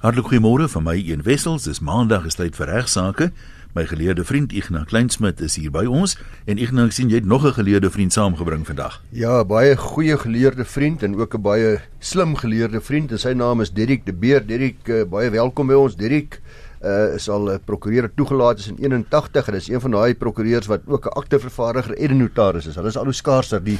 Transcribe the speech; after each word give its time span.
Hartlik 0.00 0.30
goeiemôre 0.30 0.64
van 0.72 0.80
my 0.82 0.94
een 0.96 1.20
wessels. 1.26 1.66
Dis 1.68 1.82
maandag 1.84 2.24
is 2.24 2.38
tyd 2.38 2.54
vir 2.56 2.70
regsaake. 2.72 3.26
My 3.76 3.82
geleerde 3.84 4.24
vriend 4.24 4.54
Ignas 4.56 4.86
Kleinsmid 4.88 5.42
is 5.44 5.58
hier 5.60 5.68
by 5.74 5.82
ons 5.84 6.14
en 6.48 6.56
Ignas, 6.56 6.88
ek 6.88 6.96
sien 6.96 7.10
jy 7.12 7.18
het 7.20 7.28
nog 7.28 7.44
'n 7.44 7.52
geleerde 7.52 7.90
vriend 7.92 8.12
saamgebring 8.12 8.64
vandag. 8.64 9.02
Ja, 9.12 9.44
baie 9.44 9.76
goeie 9.76 10.16
geleerde 10.16 10.64
vriend 10.64 11.02
en 11.02 11.20
ook 11.20 11.34
'n 11.34 11.42
baie 11.42 11.80
slim 11.98 12.34
geleerde 12.34 12.80
vriend. 12.80 13.12
En 13.12 13.18
sy 13.18 13.32
naam 13.32 13.60
is 13.60 13.70
Dirk 13.70 14.06
de 14.06 14.12
Beer. 14.12 14.46
Dirk, 14.46 14.88
uh, 14.88 15.04
baie 15.04 15.30
welkom 15.30 15.66
by 15.66 15.74
ons, 15.74 15.96
Dirk 15.96 16.40
uh, 16.84 17.14
is 17.14 17.28
al 17.28 17.44
'n 17.44 17.52
uh, 17.52 17.58
prokureur 17.64 18.10
toegelaat 18.14 18.58
is 18.58 18.68
in 18.68 18.76
81 18.78 19.48
en 19.48 19.54
is 19.54 19.68
een 19.68 19.80
van 19.80 19.90
daai 19.90 20.14
prokureurs 20.14 20.66
wat 20.66 20.80
ook 20.86 21.06
'n 21.06 21.18
aktevervaardiger 21.18 21.94
en 21.96 22.10
'n 22.10 22.16
notaris 22.16 22.66
is. 22.66 22.74
Hulle 22.74 22.88
is 22.88 22.96
al 22.96 23.04
hoe 23.04 23.12
skaarser 23.12 23.64
die 23.64 23.78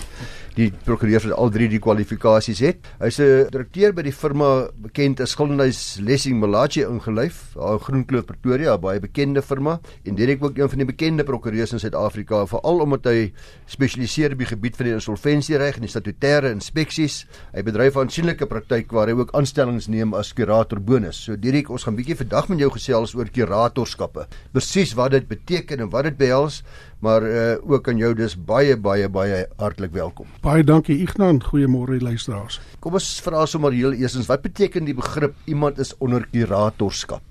die 0.57 0.73
prokureurs 0.85 1.25
wat 1.25 1.37
al 1.39 1.51
drie 1.51 1.69
die 1.69 1.79
kwalifikasies 1.79 2.59
het. 2.59 2.79
Hy's 2.99 3.19
'n 3.19 3.49
direkteur 3.51 3.93
by 3.93 4.03
die 4.03 4.13
firma 4.13 4.69
bekend 4.75 5.21
as 5.21 5.35
Gildenhuys 5.35 5.99
Lessing 6.01 6.41
Malachi 6.41 6.83
ingelyf, 6.83 7.55
daar 7.55 7.73
in 7.73 7.79
Groenkloof 7.79 8.27
Pretoria, 8.27 8.75
'n 8.75 8.81
baie 8.81 9.01
bekende 9.01 9.43
firma 9.43 9.81
en 10.05 10.15
direk 10.15 10.43
ook 10.45 10.59
een 10.59 10.69
van 10.69 10.79
die 10.79 10.87
bekende 10.87 11.25
prokureurs 11.25 11.73
in 11.73 11.79
Suid-Afrika, 11.79 12.47
veral 12.47 12.81
omdat 12.81 13.05
hy 13.05 13.33
spesialiseer 13.67 14.33
op 14.33 14.39
die 14.39 14.47
gebied 14.47 14.77
van 14.77 14.87
die 14.87 14.95
insolvensiereg 14.95 15.77
en 15.77 15.81
die 15.81 15.89
statutêre 15.89 16.51
inspeksies. 16.51 17.27
Hy 17.53 17.63
bedryf 17.63 17.97
aansienlike 17.97 18.47
praktyk 18.47 18.91
waar 18.93 19.07
hy 19.07 19.15
ook 19.15 19.35
aanstellings 19.35 19.89
neem 19.89 20.15
as 20.15 20.33
kurator 20.33 20.81
bonus. 20.81 21.25
So 21.25 21.37
direk 21.37 21.71
ons 21.71 21.85
gaan 21.85 21.97
bietjie 21.97 22.17
vandag 22.17 22.49
met 22.49 22.59
jou 22.59 22.71
gesê 22.71 22.90
gesels 22.91 23.15
oor 23.15 23.31
kuratorskappe. 23.31 24.27
Presies 24.53 24.95
wat 24.99 25.13
dit 25.15 25.27
beteken 25.29 25.81
en 25.81 25.91
wat 25.91 26.09
dit 26.09 26.17
behels, 26.19 26.63
maar 27.01 27.23
uh, 27.23 27.57
ook 27.63 27.89
aan 27.89 27.99
jou 27.99 28.15
dis 28.15 28.35
baie 28.35 28.77
baie 28.77 29.09
baie 29.09 29.47
hartlik 29.59 29.93
welkom. 29.93 30.27
Baie 30.43 30.65
dankie 30.65 30.99
Ignan, 31.01 31.41
goeiemôre 31.43 32.01
luisteraars. 32.01 32.61
Kom 32.81 32.95
ons 32.99 33.21
vra 33.23 33.47
sommer 33.47 33.73
heel 33.73 33.95
eersens, 33.95 34.29
wat 34.29 34.43
beteken 34.43 34.85
die 34.85 34.97
begrip 34.97 35.37
iemand 35.47 35.79
is 35.79 35.95
onder 36.01 36.27
kuratorskap? 36.33 37.23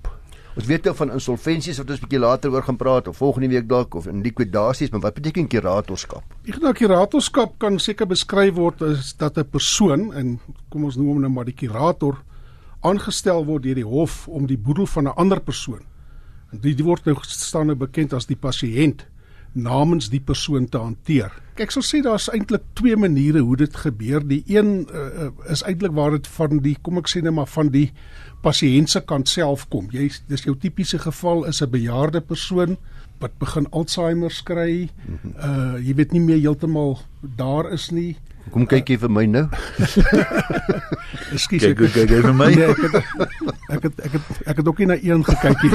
Ons 0.58 0.66
weet 0.66 0.84
nou 0.84 0.92
van 0.98 1.12
insolventies 1.14 1.78
wat 1.78 1.92
ons 1.94 2.00
bietjie 2.02 2.18
later 2.18 2.50
oor 2.50 2.64
gaan 2.66 2.76
praat 2.76 3.06
of 3.08 3.20
volgende 3.20 3.52
week 3.52 3.68
dalk 3.70 3.94
of 3.94 4.08
in 4.10 4.24
likwidasies, 4.24 4.90
maar 4.90 5.04
wat 5.04 5.20
beteken 5.20 5.46
kuratorskap? 5.48 6.24
Ek 6.48 6.58
dink 6.58 6.80
kuratorskap 6.80 7.54
kan 7.62 7.78
seker 7.78 8.08
beskryf 8.10 8.56
word 8.56 8.82
as 8.82 9.12
dat 9.14 9.38
'n 9.38 9.46
persoon 9.46 10.10
en 10.12 10.40
kom 10.70 10.84
ons 10.84 10.96
noem 10.96 11.06
hom 11.06 11.20
nou 11.20 11.30
maar 11.30 11.46
die 11.46 11.54
kurator 11.54 12.18
aangestel 12.80 13.44
word 13.44 13.62
deur 13.62 13.74
die 13.74 13.86
hof 13.86 14.28
om 14.28 14.46
die 14.46 14.58
boedel 14.58 14.86
van 14.86 15.04
'n 15.04 15.16
ander 15.16 15.40
persoon. 15.40 15.82
En 16.52 16.58
die, 16.60 16.74
die 16.74 16.84
word 16.84 17.04
nou 17.04 17.16
staan 17.22 17.66
nou 17.66 17.76
bekend 17.76 18.12
as 18.12 18.26
die 18.26 18.36
pasiënt 18.36 19.06
namens 19.52 20.10
die 20.10 20.20
persoon 20.20 20.68
te 20.68 20.78
hanteer. 20.78 21.32
Ek 21.60 21.72
sal 21.74 21.82
sê 21.82 22.00
daar's 22.04 22.28
eintlik 22.32 22.62
twee 22.78 22.96
maniere 22.96 23.42
hoe 23.44 23.56
dit 23.56 23.76
gebeur. 23.76 24.22
Die 24.26 24.42
een 24.46 24.86
uh, 24.94 25.30
is 25.50 25.64
eintlik 25.66 25.92
waar 25.92 26.14
dit 26.14 26.26
van 26.36 26.62
die 26.62 26.76
kom 26.82 26.98
ek 26.98 27.10
sê 27.10 27.22
net 27.22 27.34
maar 27.34 27.50
van 27.50 27.72
die 27.74 27.90
pasiënt 28.44 28.90
se 28.90 29.02
kant 29.04 29.28
self 29.28 29.66
kom. 29.68 29.90
Jy 29.92 30.08
dis 30.30 30.46
jou 30.46 30.54
tipiese 30.56 30.98
geval 31.02 31.44
is 31.50 31.60
'n 31.62 31.70
bejaarde 31.70 32.20
persoon 32.20 32.78
wat 33.20 33.36
begin 33.38 33.66
Alzheimer 33.70 34.32
kry. 34.44 34.88
Uh 35.36 35.76
jy 35.82 35.94
weet 35.94 36.12
nie 36.12 36.24
meer 36.24 36.40
heeltemal 36.40 36.98
daar 37.20 37.72
is 37.72 37.90
nie. 37.90 38.16
Kom 38.50 38.64
kyk 38.66 38.88
jy 38.90 38.96
vir 38.98 39.12
my 39.12 39.24
nou. 39.30 39.44
Ekskuus 41.36 41.66
ek 41.68 41.76
kyk 41.78 41.92
kyk 41.94 42.14
vir 42.24 42.34
my. 42.34 42.48
Nee, 42.54 42.70
ek 42.72 42.80
het 42.82 42.96
ek 43.70 43.84
het 43.86 44.00
ek 44.06 44.16
het 44.16 44.30
ek 44.52 44.62
het 44.62 44.70
ook 44.70 44.80
nie 44.82 44.88
na 44.90 44.96
een 44.98 45.22
gekyk 45.26 45.62
nie. 45.66 45.72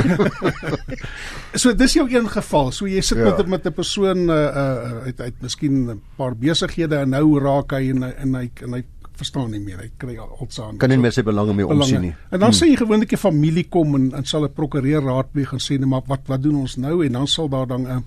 so 1.61 1.71
dis 1.77 1.95
jou 1.95 2.08
een 2.11 2.27
geval. 2.33 2.73
So 2.75 2.89
jy 2.89 3.03
sit 3.05 3.21
ja. 3.21 3.30
met 3.30 3.53
met 3.55 3.69
'n 3.69 3.75
persoon 3.75 4.27
uh 4.27 4.41
uh 4.63 5.05
uit 5.08 5.21
uit 5.21 5.38
miskien 5.41 5.75
'n 5.93 6.02
paar 6.17 6.36
besighede 6.36 6.99
en 7.05 7.16
nou 7.16 7.39
raak 7.39 7.71
hy 7.71 7.93
en 7.93 8.03
en 8.03 8.36
hy 8.36 8.49
en 8.63 8.73
hy 8.73 8.83
verstaan 9.16 9.52
nie 9.52 9.63
meer. 9.63 9.80
Hy 9.80 9.89
kry 9.97 10.17
alsaam. 10.19 10.77
Kan 10.77 10.91
nie 10.91 10.99
meer 10.99 11.16
sy 11.16 11.23
belange 11.23 11.55
mee 11.55 11.67
omsien 11.67 12.02
nie. 12.02 12.13
En 12.31 12.39
dan 12.39 12.52
hmm. 12.52 12.59
sê 12.59 12.67
jy 12.67 12.77
gewoonlik 12.81 13.13
'n 13.13 13.17
familie 13.17 13.67
kom 13.69 13.95
en 13.95 14.11
en 14.13 14.25
sal 14.25 14.43
'n 14.43 14.53
prokureur 14.53 15.02
raadpleeg 15.02 15.53
en 15.53 15.63
sê 15.63 15.80
nee, 15.80 15.88
maar 15.88 16.03
wat 16.08 16.27
wat 16.27 16.43
doen 16.43 16.55
ons 16.55 16.75
nou? 16.75 17.05
En 17.05 17.11
dan 17.11 17.27
sal 17.27 17.49
daar 17.49 17.67
dan 17.67 17.88
'n 17.88 18.03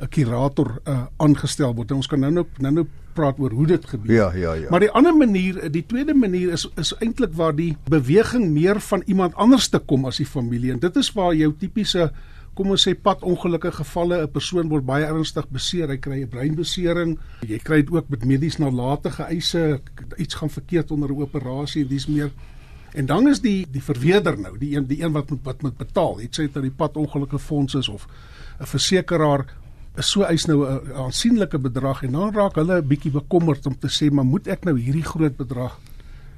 'n 0.00 0.08
kurator 0.08 0.80
uh 0.84 1.06
aangestel 1.16 1.74
word. 1.74 1.90
En 1.90 1.96
ons 1.96 2.06
kan 2.06 2.20
nou 2.20 2.32
nou 2.32 2.46
nou 2.58 2.72
nou 2.72 2.86
praat 3.14 3.38
oor 3.38 3.50
hoe 3.50 3.66
dit 3.66 3.86
gebeur. 3.86 4.14
Ja, 4.14 4.32
ja, 4.34 4.52
ja. 4.54 4.70
Maar 4.70 4.80
die 4.80 4.90
ander 4.90 5.16
manier, 5.16 5.70
die 5.72 5.86
tweede 5.86 6.14
manier 6.14 6.52
is 6.52 6.68
is 6.76 6.94
eintlik 7.00 7.32
waar 7.34 7.54
die 7.56 7.76
beweging 7.88 8.50
meer 8.50 8.80
van 8.80 9.02
iemand 9.06 9.34
anders 9.34 9.68
te 9.68 9.78
kom 9.78 10.04
as 10.04 10.16
die 10.16 10.26
familie. 10.26 10.72
En 10.72 10.78
dit 10.78 10.96
is 10.96 11.12
waar 11.12 11.34
jou 11.34 11.52
tipiese 11.58 12.10
kom 12.54 12.70
ons 12.70 12.88
sê 12.88 12.94
pad 12.94 13.22
ongelukkige 13.22 13.84
gevalle 13.84 14.22
'n 14.22 14.30
persoon 14.30 14.68
word 14.68 14.84
baie 14.84 15.04
ernstig 15.04 15.48
beseer, 15.48 15.88
hy 15.88 15.96
kry 15.96 16.22
'n 16.22 16.28
breinbesering, 16.28 17.18
jy 17.46 17.58
kry 17.58 17.82
dit 17.82 17.90
ook 17.90 18.08
met 18.08 18.24
medies 18.24 18.58
nalatige 18.58 19.22
eise, 19.22 19.80
iets 20.16 20.34
gaan 20.34 20.50
verkeerd 20.50 20.90
onder 20.90 21.08
'n 21.10 21.22
operasie 21.22 21.86
dis 21.86 22.06
meer 22.06 22.30
En 22.92 23.06
dan 23.06 23.28
is 23.28 23.40
die 23.40 23.66
die 23.70 23.82
verweerder 23.82 24.38
nou, 24.38 24.58
die 24.58 24.76
een 24.76 24.86
die 24.86 25.02
een 25.02 25.12
wat 25.12 25.30
moet 25.30 25.42
wat 25.42 25.62
moet 25.62 25.76
betaal. 25.76 26.16
Dit 26.16 26.40
sê 26.40 26.50
dat 26.52 26.62
die 26.62 26.74
pad 26.74 26.96
ongelukkige 26.96 27.42
fonds 27.42 27.74
is 27.74 27.88
of 27.88 28.06
'n 28.58 28.66
versekeraar 28.66 29.46
so 29.98 30.22
eis 30.22 30.46
nou 30.46 30.64
'n 30.66 30.92
aansienlike 30.94 31.58
bedrag 31.58 32.02
en 32.02 32.12
dan 32.12 32.34
raak 32.34 32.54
hulle 32.54 32.80
'n 32.80 32.86
bietjie 32.86 33.10
bekommerd 33.10 33.66
om 33.66 33.78
te 33.78 33.88
sê 33.88 34.10
maar 34.10 34.24
moet 34.24 34.46
ek 34.46 34.64
nou 34.64 34.78
hierdie 34.78 35.04
groot 35.04 35.36
bedrag 35.36 35.78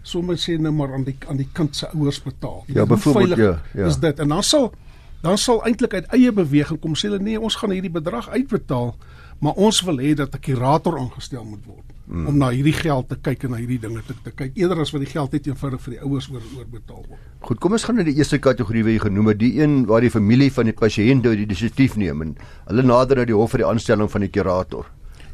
sommer 0.02 0.36
sê 0.36 0.58
nou 0.58 0.72
maar 0.72 0.92
aan 0.94 1.04
die 1.04 1.16
aan 1.28 1.36
die 1.36 1.48
kind 1.52 1.76
se 1.76 1.86
ouers 1.94 2.22
betaal. 2.22 2.64
Ja, 2.66 2.86
byvoorbeeld 2.86 3.36
ja, 3.36 3.62
ja. 3.74 3.86
Is 3.86 3.98
dit 3.98 4.18
en 4.18 4.28
dan 4.28 4.42
sal 4.42 4.72
dan 5.20 5.38
sal 5.38 5.64
eintlik 5.64 5.94
uit 5.94 6.06
eie 6.06 6.32
beweging 6.32 6.80
kom 6.80 6.94
sê 6.94 7.08
hulle 7.08 7.22
nee, 7.22 7.40
ons 7.40 7.54
gaan 7.54 7.70
hierdie 7.70 7.90
bedrag 7.90 8.28
uitbetaal, 8.28 8.96
maar 9.38 9.52
ons 9.52 9.80
wil 9.86 9.98
hê 9.98 10.14
dat 10.14 10.34
'n 10.34 10.40
kurator 10.40 10.98
aangestel 10.98 11.44
moet 11.44 11.64
word 11.64 11.91
hmm. 12.06 12.26
om 12.26 12.38
na 12.38 12.48
hierdie 12.50 12.74
geld 12.76 13.08
te 13.08 13.16
kyk 13.16 13.44
en 13.44 13.54
na 13.54 13.60
hierdie 13.60 13.80
dinge 13.82 14.02
te, 14.06 14.14
te 14.24 14.30
kyk 14.30 14.56
eerder 14.58 14.80
as 14.80 14.92
wat 14.94 15.04
die 15.04 15.10
geld 15.10 15.32
net 15.32 15.46
eenvoudig 15.46 15.80
vir 15.80 15.94
die 15.96 16.00
ouers 16.02 16.30
oor 16.32 16.42
oorbetaal 16.58 17.04
word. 17.08 17.20
Goed, 17.40 17.60
kom 17.60 17.72
ons 17.72 17.84
gaan 17.84 17.96
na 17.96 18.06
die 18.06 18.16
eerste 18.16 18.38
kategorie 18.38 18.84
wat 18.84 18.92
jy 18.92 19.04
genoem 19.06 19.32
het, 19.32 19.38
die 19.38 19.52
een 19.60 19.86
waar 19.86 20.00
die 20.00 20.10
familie 20.10 20.50
van 20.52 20.70
die 20.70 20.76
pasiënt 20.76 21.24
nou 21.24 21.36
die 21.36 21.46
inisiatief 21.46 21.96
neem 21.96 22.22
en 22.22 22.34
hulle 22.66 22.82
nader 22.82 23.22
na 23.22 23.24
die 23.24 23.36
hof 23.36 23.54
vir 23.54 23.64
die 23.64 23.70
aanstelling 23.70 24.10
van 24.10 24.26
die 24.26 24.32
kurator. 24.32 24.90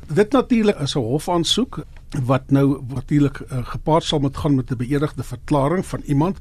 Dit 0.09 0.33
natuurlik 0.33 0.79
is 0.81 0.97
'n 0.97 1.05
hofaansoek 1.05 1.85
wat 2.25 2.51
nou 2.51 2.81
natuurlik 2.95 3.41
uh, 3.41 3.61
gepaard 3.75 4.05
sal 4.05 4.19
met 4.19 4.37
gaan 4.37 4.55
met 4.55 4.71
'n 4.71 4.77
beëdigde 4.77 5.23
verklaring 5.23 5.87
van 5.87 6.01
iemand 6.07 6.41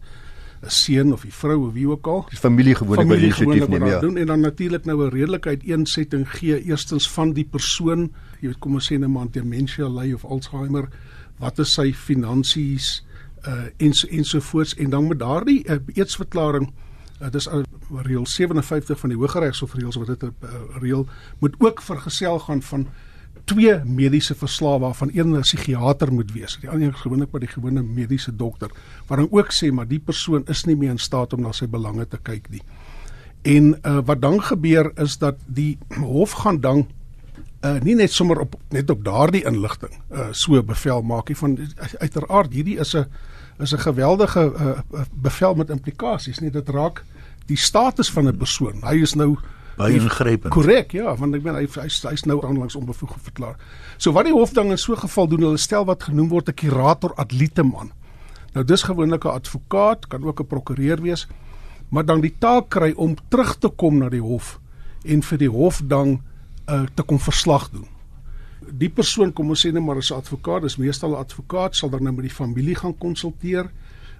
'n 0.61 0.69
seun 0.69 1.13
of 1.13 1.21
die 1.21 1.33
vrou 1.33 1.67
of 1.67 1.73
wie 1.73 1.87
ook 1.89 2.07
al. 2.07 2.25
Die 2.29 2.39
familie 2.39 2.75
gewoonlik 2.75 3.07
by 3.07 3.15
die 3.15 3.29
inisiatief 3.29 3.67
neem 3.67 3.85
ja. 3.85 3.99
Doen, 3.99 4.17
en 4.17 4.25
dan 4.25 4.39
natuurlik 4.39 4.85
nou 4.85 5.05
'n 5.05 5.09
redelike 5.09 5.49
uiteensetting 5.49 6.29
gee 6.29 6.63
eerstens 6.63 7.09
van 7.11 7.33
die 7.33 7.45
persoon, 7.45 8.11
jy 8.41 8.47
weet 8.47 8.59
kom 8.59 8.73
ons 8.73 8.91
sê 8.91 8.97
'n 8.97 9.11
man 9.11 9.29
dementia 9.31 9.87
ly 9.87 10.13
of 10.13 10.25
Alzheimer, 10.25 10.89
wat 11.39 11.59
is 11.59 11.73
sy 11.73 11.93
finansies 11.93 13.03
uh 13.47 13.69
en 13.77 13.93
so 13.93 14.07
ensovoorts 14.07 14.75
en 14.75 14.89
dan 14.89 15.07
met 15.07 15.19
daardie 15.19 15.63
uh, 15.69 15.77
eetsverklaring 15.93 16.71
uh, 17.21 17.29
dis 17.31 17.47
uh, 17.47 17.61
reël 18.03 18.25
57 18.25 18.99
van 18.99 19.09
die 19.09 19.17
Hooggeregshof 19.17 19.73
reëls 19.73 19.95
wat 19.95 20.07
dit 20.07 20.23
'n 20.23 20.33
uh, 20.43 20.81
reël 20.81 21.07
moet 21.39 21.55
ook 21.59 21.81
vergesel 21.81 22.39
gaan 22.39 22.61
van 22.61 22.87
twee 23.47 23.75
mediese 23.85 24.35
verslae 24.35 24.79
waarvan 24.79 25.09
een 25.13 25.35
'n 25.35 25.41
psigiater 25.41 26.13
moet 26.13 26.31
wees. 26.31 26.57
Die 26.61 26.69
ander 26.69 26.93
gewoonlik 26.93 27.31
by 27.31 27.39
die 27.39 27.53
gewone 27.53 27.81
mediese 27.83 28.35
dokter, 28.35 28.71
waar 29.07 29.17
dan 29.17 29.31
ook 29.31 29.53
sê 29.53 29.71
maar 29.71 29.87
die 29.87 29.99
persoon 29.99 30.43
is 30.45 30.65
nie 30.65 30.75
meer 30.75 30.89
in 30.89 30.99
staat 30.99 31.33
om 31.33 31.41
na 31.41 31.51
sy 31.51 31.67
belange 31.67 32.07
te 32.07 32.17
kyk 32.17 32.49
nie. 32.49 32.61
En 33.41 33.79
uh, 33.83 33.99
wat 34.05 34.21
dan 34.21 34.41
gebeur 34.41 34.91
is 34.95 35.17
dat 35.17 35.35
die 35.45 35.77
hof 35.95 36.31
gaan 36.31 36.61
dan 36.61 36.87
uh, 37.67 37.79
nie 37.83 37.95
net 37.95 38.11
sommer 38.11 38.39
op 38.39 38.55
net 38.69 38.89
op 38.89 39.03
daardie 39.03 39.43
inligting 39.45 39.93
uh, 40.11 40.29
so 40.31 40.63
bevel 40.63 41.01
maak 41.01 41.27
nie 41.27 41.37
van 41.37 41.57
uiteraard 41.99 42.53
hierdie 42.53 42.79
is 42.79 42.95
'n 42.95 43.05
is 43.59 43.73
'n 43.73 43.79
geweldige 43.79 44.53
uh, 44.53 45.05
bevel 45.11 45.55
met 45.55 45.69
implikasies 45.69 46.39
nie 46.39 46.51
dit 46.51 46.69
raak 46.69 47.03
die 47.47 47.57
status 47.57 48.11
van 48.11 48.27
'n 48.27 48.37
persoon. 48.37 48.81
Hy 48.83 49.01
is 49.01 49.15
nou 49.15 49.37
baie 49.77 49.93
ingrypend. 49.93 50.53
Korrek, 50.53 50.91
ja, 50.91 51.15
want 51.15 51.35
ek 51.35 51.43
meen 51.43 51.55
hy 51.55 51.67
hy's 51.67 52.01
hy's 52.03 52.25
nou 52.25 52.41
aanlangs 52.45 52.75
onbevoeg 52.75 53.15
verklaar. 53.21 53.55
So 53.97 54.11
wat 54.11 54.25
die 54.25 54.33
hof 54.33 54.53
dan 54.53 54.71
in 54.71 54.77
so 54.77 54.93
'n 54.93 55.05
geval 55.05 55.27
doen, 55.27 55.41
hulle 55.41 55.57
stel 55.57 55.85
wat 55.85 56.03
genoem 56.03 56.29
word 56.29 56.49
'n 56.49 56.53
curator 56.53 57.13
ad 57.15 57.31
litem 57.31 57.75
aan. 57.75 57.91
Nou 58.53 58.65
dis 58.65 58.83
gewoonlik 58.83 59.23
'n 59.23 59.37
advokaat, 59.39 60.07
kan 60.07 60.23
ook 60.23 60.39
'n 60.39 60.47
prokureur 60.47 61.01
wees, 61.01 61.27
maar 61.89 62.05
dan 62.05 62.21
die 62.21 62.35
taak 62.39 62.69
kry 62.69 62.93
om 62.95 63.15
terug 63.29 63.57
te 63.57 63.69
kom 63.69 63.97
na 63.97 64.09
die 64.09 64.21
hof 64.21 64.59
en 65.05 65.21
vir 65.21 65.37
die 65.37 65.49
hof 65.49 65.81
dan 65.83 66.21
uh, 66.67 66.85
te 66.93 67.03
kom 67.03 67.19
verslag 67.19 67.69
doen. 67.69 67.87
Die 68.67 68.89
persoon 68.89 69.31
kom 69.33 69.49
ons 69.49 69.63
sê 69.65 69.71
net 69.71 69.83
maar 69.83 69.97
as 69.97 70.11
'n 70.11 70.19
advokaat, 70.19 70.61
dis 70.61 70.77
meestal 70.77 71.11
'n 71.11 71.23
advokaat 71.23 71.75
sal 71.75 71.89
dan 71.89 72.03
nou 72.03 72.13
met 72.13 72.27
die 72.27 72.35
familie 72.35 72.75
gaan 72.75 72.97
konsulteer 72.97 73.71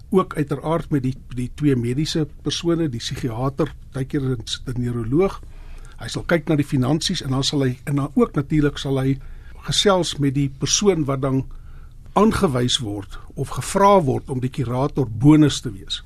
ook 0.10 0.36
uiteraard 0.36 0.90
met 0.90 1.04
die 1.04 1.16
die 1.36 1.52
twee 1.56 1.76
mediese 1.76 2.28
persone, 2.42 2.90
die 2.90 3.00
psigiater, 3.00 3.74
tydkeer 3.92 4.22
'n 4.22 4.82
neuroloog. 4.82 5.42
Hy 6.00 6.08
sal 6.08 6.24
kyk 6.24 6.48
na 6.48 6.56
die 6.56 6.66
finansies 6.66 7.22
en 7.22 7.30
dan 7.30 7.44
sal 7.44 7.64
hy 7.64 7.80
en 7.86 7.96
dan 7.96 8.12
ook 8.14 8.34
natuurlik 8.34 8.78
sal 8.78 9.00
hy 9.00 9.20
gesels 9.68 10.18
met 10.18 10.34
die 10.34 10.50
persoon 10.50 11.06
wat 11.06 11.22
dan 11.22 11.46
aangewys 12.14 12.78
word 12.78 13.20
of 13.36 13.50
gevra 13.50 14.02
word 14.02 14.30
om 14.30 14.40
die 14.40 14.50
kurator 14.50 15.08
bonus 15.10 15.62
te 15.62 15.72
wees. 15.72 16.04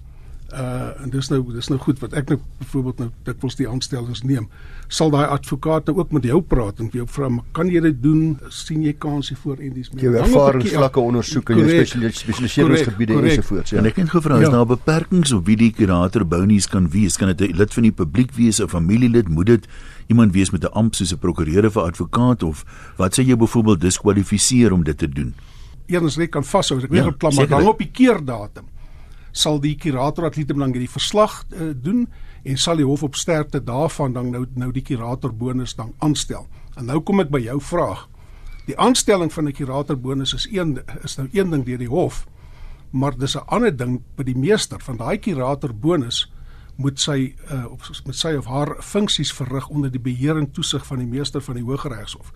Uh 0.51 1.03
en 1.03 1.09
dis 1.09 1.29
nou 1.31 1.39
dis 1.53 1.67
nou 1.71 1.77
goed 1.79 1.99
wat 2.03 2.13
ek 2.19 2.31
nou 2.33 2.37
byvoorbeeld 2.59 2.97
nou 2.99 3.07
dikwels 3.27 3.55
die 3.55 3.67
aanstellings 3.69 4.21
neem. 4.27 4.49
Sal 4.91 5.11
daai 5.13 5.29
advokaat 5.31 5.87
nou 5.87 6.01
ook 6.01 6.11
met 6.11 6.25
jou 6.27 6.41
praat 6.43 6.81
en 6.83 6.89
vir 6.91 7.01
jou 7.01 7.07
vra, 7.07 7.29
"Kan 7.51 7.69
jy 7.71 7.79
dit 7.81 8.01
doen? 8.03 8.39
sien 8.49 8.83
jy 8.83 8.93
kans 8.93 9.29
hiervoor 9.29 9.57
en 9.59 9.73
dis 9.73 9.89
meer?" 9.91 10.03
Jou 10.03 10.15
ervaringsvlakke 10.15 10.99
ondersoek 10.99 11.49
en 11.49 11.57
jou 11.57 11.85
spesialiseringsgebiede 11.85 13.13
ensovoorts. 13.13 13.71
Ja. 13.71 13.77
En 13.77 13.85
ek 13.85 13.95
het 13.95 14.09
gevra, 14.09 14.35
is 14.35 14.45
ja. 14.45 14.49
daar 14.49 14.65
beperkings 14.65 15.31
op 15.31 15.45
wie 15.45 15.57
die 15.57 15.71
kurator 15.71 16.25
bounies 16.25 16.67
kan 16.67 16.89
wees? 16.89 17.17
Kan 17.17 17.27
dit 17.35 17.41
'n 17.41 17.55
lid 17.55 17.73
van 17.73 17.83
die 17.83 17.91
publiek 17.91 18.31
wees, 18.31 18.59
'n 18.59 18.67
familielid, 18.67 19.29
moet 19.29 19.45
dit 19.45 19.67
iemand 20.07 20.33
wees 20.33 20.51
met 20.51 20.63
'n 20.63 20.73
amp 20.73 20.95
soos 20.95 21.13
'n 21.13 21.17
prokureur 21.17 21.65
of 21.65 21.75
'n 21.75 21.79
advokaat 21.79 22.43
of 22.43 22.65
wat 22.97 23.19
sê 23.19 23.23
jy 23.23 23.35
byvoorbeeld 23.35 23.81
diskwalifiseer 23.81 24.71
om 24.71 24.83
dit 24.83 24.97
te 24.97 25.09
doen? 25.09 25.33
Eens 25.85 26.15
net 26.15 26.29
kan 26.29 26.43
vashou, 26.43 26.81
ek 26.81 26.89
weet 26.89 27.03
ja, 27.03 27.11
plan 27.11 27.33
maar 27.35 27.47
dan 27.47 27.67
op 27.67 27.77
die 27.77 27.91
keerdatum 27.91 28.63
sal 29.31 29.59
die 29.59 29.75
kurator 29.75 30.25
atlete 30.25 30.53
belang 30.53 30.73
hierdie 30.73 30.91
verslag 30.91 31.45
uh, 31.49 31.71
doen 31.75 32.07
en 32.43 32.57
sal 32.57 32.79
die 32.81 32.85
hof 32.85 33.03
op 33.03 33.15
sterkte 33.15 33.63
daarvan 33.63 34.13
dan 34.13 34.31
nou 34.31 34.45
nou 34.55 34.71
die 34.71 34.83
kurator 34.83 35.33
bonus 35.33 35.75
dan 35.75 35.93
aanstel. 35.99 36.47
En 36.75 36.85
nou 36.85 36.99
kom 36.99 37.19
ek 37.19 37.29
by 37.29 37.39
jou 37.39 37.59
vraag. 37.61 38.07
Die 38.65 38.77
aanstelling 38.79 39.33
van 39.33 39.47
'n 39.47 39.53
kurator 39.53 39.97
bonus 39.99 40.33
is 40.33 40.47
een 40.51 40.79
is 41.03 41.17
nou 41.17 41.27
een 41.31 41.49
ding 41.49 41.65
deur 41.65 41.77
die 41.77 41.89
hof, 41.89 42.27
maar 42.91 43.17
dis 43.17 43.35
'n 43.35 43.47
ander 43.47 43.77
ding 43.77 44.01
by 44.15 44.23
die 44.23 44.37
meester 44.37 44.79
van 44.79 44.97
daai 44.97 45.17
kurator 45.17 45.73
bonus 45.75 46.31
moet 46.75 46.99
sy 46.99 47.35
uh, 47.51 47.71
of 47.71 47.89
met 48.05 48.15
sy 48.15 48.33
of 48.37 48.45
haar 48.45 48.75
funksies 48.79 49.33
verrig 49.33 49.67
onder 49.69 49.91
die 49.91 50.01
beheer 50.01 50.37
en 50.37 50.51
toesig 50.51 50.85
van 50.85 50.97
die 50.97 51.07
meester 51.07 51.41
van 51.41 51.55
die 51.55 51.63
Hooggeregshof. 51.63 52.31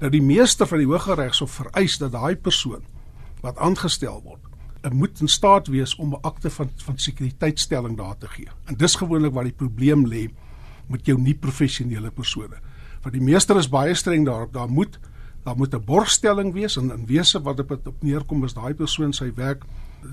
Nou 0.00 0.10
die 0.10 0.22
meester 0.22 0.66
van 0.66 0.78
die 0.78 0.86
Hooggeregshof 0.86 1.50
vereis 1.50 1.98
dat 1.98 2.12
daai 2.12 2.36
persoon 2.36 2.82
wat 3.44 3.58
aangestel 3.58 4.22
word, 4.24 4.40
moet 4.92 5.20
in 5.20 5.28
staat 5.28 5.66
wees 5.66 5.94
om 5.96 6.12
'n 6.12 6.22
akte 6.22 6.50
van 6.50 6.70
van 6.76 6.98
sekuriteitstelling 6.98 7.96
daar 7.96 8.18
te 8.18 8.28
gee. 8.28 8.48
En 8.64 8.74
dis 8.76 8.94
gewoonlik 8.94 9.32
waar 9.32 9.44
die 9.44 9.52
probleem 9.52 10.06
lê 10.06 10.28
met 10.86 11.06
jou 11.06 11.20
nie 11.20 11.34
professionele 11.34 12.10
persone. 12.10 12.56
Want 13.02 13.14
die 13.14 13.22
meester 13.22 13.56
is 13.56 13.68
baie 13.68 13.94
streng 13.94 14.24
daarop, 14.24 14.52
daar 14.52 14.68
moet 14.68 14.98
daar 15.44 15.56
moet 15.56 15.74
'n 15.74 15.84
borgstelling 15.84 16.52
wees 16.52 16.76
en 16.76 16.90
in 16.90 17.06
wese 17.06 17.42
wat 17.42 17.60
op 17.60 17.68
dit 17.68 17.86
op 17.86 18.02
neerkom 18.02 18.44
is 18.44 18.54
daai 18.54 18.74
persoon 18.74 19.12
sy 19.12 19.32
werk 19.34 19.64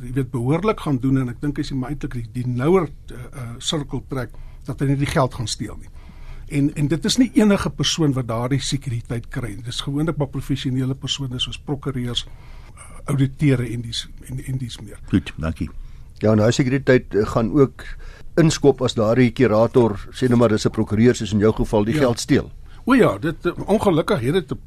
jy 0.02 0.14
weet 0.14 0.32
behoorlik 0.32 0.80
gaan 0.80 1.00
doen 1.00 1.18
en 1.18 1.30
ek 1.30 1.42
dink 1.42 1.60
as 1.60 1.70
jy 1.70 1.76
maar 1.76 1.90
eintlik 1.90 2.14
die, 2.14 2.28
die 2.44 2.48
nouer 2.48 2.90
uh, 3.12 3.56
sirkel 3.58 4.04
trek 4.08 4.30
dat 4.66 4.80
hy 4.80 4.92
nie 4.92 5.00
die 5.02 5.10
geld 5.10 5.34
gaan 5.34 5.48
steel 5.48 5.78
nie. 5.80 5.90
En 6.52 6.74
en 6.76 6.88
dit 6.88 7.06
is 7.06 7.18
nie 7.18 7.32
enige 7.40 7.70
persoon 7.70 8.14
wat 8.14 8.28
daardie 8.28 8.62
sekuriteit 8.62 9.30
kry 9.30 9.54
nie. 9.56 9.64
Dis 9.64 9.82
gewoonlik 9.82 10.18
maar 10.18 10.28
professionele 10.28 10.96
persone 10.96 11.40
soos 11.40 11.60
prokureurs, 11.60 12.26
uh, 12.76 12.82
ouditeure 13.14 13.68
en 13.72 13.82
dis 13.82 14.08
en 14.30 14.44
en 14.46 14.58
dis 14.58 14.80
meer. 14.82 15.00
Goed, 15.10 15.34
dankie. 15.38 15.70
Ja, 16.22 16.36
nou 16.36 16.52
sekuriteit 16.52 17.16
gaan 17.34 17.52
ook 17.58 17.86
inskop 18.40 18.82
as 18.82 18.96
daardie 18.96 19.32
kurator 19.36 19.98
sê 20.12 20.28
nou 20.30 20.38
maar 20.40 20.50
dis 20.50 20.66
'n 20.66 20.72
prokureur 20.72 21.16
soos 21.16 21.34
in 21.34 21.40
jou 21.40 21.54
geval 21.54 21.84
die 21.84 21.96
ja. 21.96 22.02
geld 22.02 22.20
steel. 22.20 22.52
O 22.86 22.94
ja, 22.94 23.18
dit 23.18 23.54
ongelukkig 23.66 24.20
het 24.20 24.34
dit 24.34 24.52
'n 24.52 24.60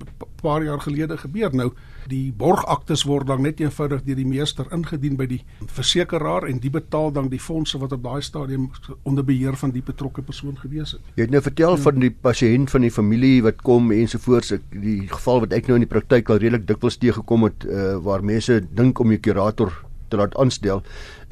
paar 0.43 0.63
jaar 0.63 0.81
gelede 0.81 1.17
gebeur. 1.17 1.55
Nou 1.55 1.73
die 2.09 2.33
borgaktes 2.37 3.05
word 3.09 3.27
dan 3.27 3.43
net 3.43 3.61
eenvoudig 3.61 4.03
deur 4.05 4.17
die 4.17 4.27
meester 4.29 4.69
ingedien 4.75 5.17
by 5.17 5.27
die 5.31 5.41
versekeraar 5.67 6.49
en 6.49 6.61
die 6.63 6.73
betaal 6.73 7.13
dan 7.13 7.31
die 7.33 7.41
fondse 7.41 7.79
wat 7.79 7.93
op 7.97 8.03
daai 8.05 8.23
stadium 8.23 8.71
onder 9.03 9.25
beheer 9.25 9.57
van 9.57 9.73
die 9.75 9.83
betrokke 9.83 10.23
persoon 10.23 10.59
gewees 10.61 10.97
het. 10.97 11.01
Jy 11.17 11.27
het 11.27 11.35
nou 11.35 11.43
vertel 11.45 11.77
ja. 11.77 11.83
van 11.87 12.01
die 12.01 12.13
pasiënt 12.29 12.71
van 12.71 12.87
die 12.87 12.93
familie 12.95 13.43
wat 13.47 13.63
kom 13.63 13.93
ensovoorts. 13.95 14.55
Die 14.75 15.01
geval 15.09 15.45
wat 15.47 15.57
ek 15.57 15.69
nou 15.69 15.81
in 15.81 15.87
die 15.87 15.91
praktyk 15.91 16.31
al 16.31 16.43
redelik 16.43 16.69
dikwels 16.69 17.01
teëgekom 17.01 17.49
het 17.49 17.67
uh, 17.67 17.97
waar 18.05 18.25
mense 18.25 18.61
dink 18.75 19.01
om 19.01 19.13
'n 19.13 19.21
kurator 19.21 19.73
te 20.15 20.23
laat 20.23 20.37
aanstel 20.41 20.83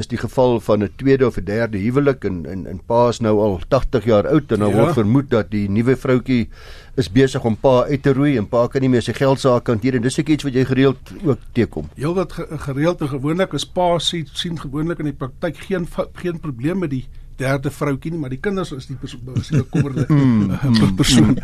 is 0.02 0.10
die 0.10 0.18
geval 0.18 0.58
van 0.60 0.82
'n 0.82 0.90
tweede 0.96 1.26
of 1.26 1.38
'n 1.38 1.44
derde 1.44 1.78
huwelik 1.78 2.24
en 2.24 2.46
en 2.46 2.66
en 2.66 2.80
pa 2.86 3.08
is 3.08 3.20
nou 3.20 3.38
al 3.40 3.60
80 3.68 4.04
jaar 4.04 4.28
oud 4.28 4.52
en 4.52 4.58
dan 4.58 4.70
ja. 4.70 4.76
word 4.76 4.94
vermoed 4.94 5.30
dat 5.30 5.50
die 5.50 5.68
nuwe 5.70 5.96
vroutjie 5.96 6.48
is 6.96 7.12
besig 7.12 7.44
om 7.44 7.56
pa 7.56 7.84
uit 7.84 8.02
te 8.02 8.12
roei 8.12 8.36
en 8.36 8.48
pa 8.48 8.66
kan 8.66 8.80
nie 8.80 8.90
meer 8.90 9.02
sy 9.02 9.12
geld 9.12 9.40
sake 9.40 9.70
hanteer 9.70 9.94
en 9.94 10.02
dis 10.02 10.18
ek 10.18 10.28
iets 10.28 10.44
wat 10.44 10.54
jy 10.54 10.64
gereeld 10.64 11.12
ook 11.24 11.38
teekom. 11.52 11.88
Heel 11.94 12.14
wat 12.14 12.32
gereeld 12.66 13.00
en 13.00 13.08
gewoonlik 13.08 13.52
is 13.52 13.64
pa 13.64 13.98
sien 13.98 14.28
sien 14.32 14.58
gewoonlik 14.58 14.98
in 14.98 15.04
die 15.04 15.18
praktyk 15.18 15.56
geen 15.56 15.88
geen 16.14 16.40
probleem 16.40 16.78
met 16.78 16.90
die 16.90 17.06
derde 17.36 17.70
vroutjie 17.70 18.12
nie, 18.12 18.20
maar 18.20 18.32
die 18.32 18.40
kinders 18.40 18.72
is 18.76 18.88
die 18.90 18.96
bekommerlike 18.98 20.12
mm. 20.12 20.94
persoon. 21.00 21.36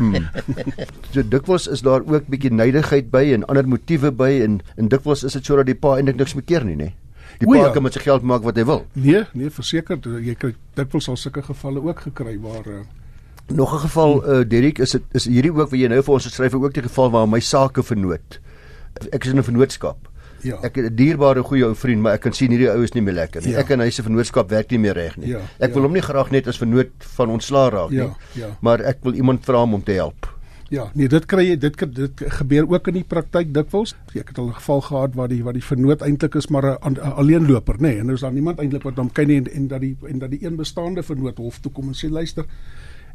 so 1.15 1.23
dikwels 1.23 1.67
is 1.67 1.83
daar 1.87 2.05
ook 2.07 2.29
bietjie 2.31 2.53
nydigheid 2.53 3.11
by 3.11 3.25
en 3.35 3.47
ander 3.49 3.69
motiewe 3.69 4.13
by 4.13 4.31
en 4.45 4.61
en 4.77 4.89
dikwels 4.93 5.25
is 5.25 5.39
dit 5.39 5.45
sodat 5.45 5.67
die 5.71 5.79
pa 5.79 5.97
eintlik 5.97 6.21
niks 6.21 6.37
meer 6.39 6.49
keer 6.49 6.67
nie, 6.69 6.77
nê? 6.79 6.93
Die 7.39 7.47
pa 7.47 7.57
ja. 7.57 7.71
kan 7.71 7.83
met 7.83 7.95
sy 7.95 8.03
geld 8.03 8.23
maak 8.27 8.43
wat 8.43 8.57
hy 8.59 8.65
wil. 8.67 8.85
Nee, 8.99 9.23
nee, 9.33 9.51
verseker 9.51 9.99
jy 10.25 10.35
kry 10.35 10.55
dikwels 10.75 11.09
al 11.09 11.17
sulke 11.17 11.43
gevalle 11.47 11.83
ook 11.85 12.01
gekry 12.09 12.35
waar 12.43 12.67
uh, 12.67 12.83
nog 13.49 13.75
'n 13.75 13.79
geval 13.87 14.13
uh, 14.25 14.45
Derek 14.49 14.79
is 14.79 14.91
dit 14.91 15.03
is 15.13 15.25
hierdie 15.25 15.53
ook 15.53 15.71
wat 15.71 15.81
jy 15.81 15.89
nou 15.89 16.03
vir 16.03 16.15
ons 16.15 16.27
geskryf 16.27 16.53
het 16.53 16.63
ook 16.63 16.75
die 16.75 16.83
geval 16.83 17.11
waar 17.11 17.29
my 17.29 17.41
sake 17.41 17.83
vernoot. 17.83 18.41
Ek 19.13 19.25
is 19.25 19.31
in 19.31 19.39
'n 19.39 19.43
vennootskap. 19.43 20.09
Ja. 20.43 20.59
Ek 20.63 20.75
het 20.75 20.85
'n 20.91 20.95
dierbare 20.95 21.43
goeie 21.43 21.65
ou 21.65 21.75
vriend, 21.75 22.03
maar 22.03 22.13
ek 22.15 22.21
kan 22.21 22.33
sien 22.33 22.51
hierdie 22.51 22.71
ou 22.71 22.83
is 22.83 22.93
nie 22.93 23.03
meer 23.03 23.15
lekker 23.15 23.43
nie. 23.43 23.51
Ja. 23.51 23.59
Ek 23.59 23.71
en 23.71 23.81
hy 23.81 23.91
se 23.91 24.03
vennootskap 24.03 24.51
werk 24.51 24.71
nie 24.71 24.79
meer 24.79 24.95
reg 24.95 25.17
nie. 25.17 25.29
Ja. 25.29 25.41
Ek 25.59 25.69
ja. 25.69 25.75
wil 25.75 25.83
hom 25.83 25.93
nie 25.93 26.03
graag 26.03 26.31
net 26.31 26.47
as 26.47 26.59
vennoot 26.59 26.91
van 26.99 27.31
ontslaa 27.31 27.69
raak 27.71 27.91
nie. 27.91 27.99
Ja. 27.99 28.17
Ja. 28.33 28.57
Maar 28.61 28.81
ek 28.81 28.99
wil 29.03 29.15
iemand 29.15 29.45
vra 29.45 29.63
om 29.63 29.83
te 29.83 29.93
help. 29.93 30.38
Ja, 30.69 30.91
nee, 30.93 31.09
dit 31.09 31.25
kry 31.25 31.47
jy 31.47 31.55
dit 31.57 31.79
dit 31.97 32.23
gebeur 32.39 32.67
ook 32.69 32.91
in 32.91 32.99
die 32.99 33.07
praktyk 33.09 33.55
dikwels. 33.57 33.95
Ek 34.13 34.35
het 34.35 34.39
al 34.39 34.51
'n 34.51 34.59
geval 34.61 34.81
gehad 34.81 35.15
waar 35.15 35.29
die 35.29 35.43
wat 35.43 35.55
die 35.55 35.65
vernoot 35.65 36.03
eintlik 36.03 36.35
is 36.35 36.49
maar 36.49 36.77
'n 36.85 36.99
alleenloper, 37.01 37.77
nê, 37.77 37.81
nee, 37.81 37.99
en 37.99 38.05
nou 38.05 38.15
is 38.15 38.21
daar 38.21 38.33
niemand 38.33 38.59
eintlik 38.59 38.83
wat 38.83 38.97
hom 38.97 39.13
ken 39.13 39.27
nie 39.27 39.37
en, 39.37 39.53
en 39.53 39.69
dat 39.69 39.81
die 39.81 39.97
en 40.03 40.19
dat 40.19 40.31
die 40.31 40.45
een 40.45 40.57
bestaande 40.57 41.03
vernoot 41.03 41.39
hof 41.39 41.59
toe 41.59 41.73
kom 41.73 41.89
en 41.89 41.95
sê 41.95 42.11
luister, 42.11 42.45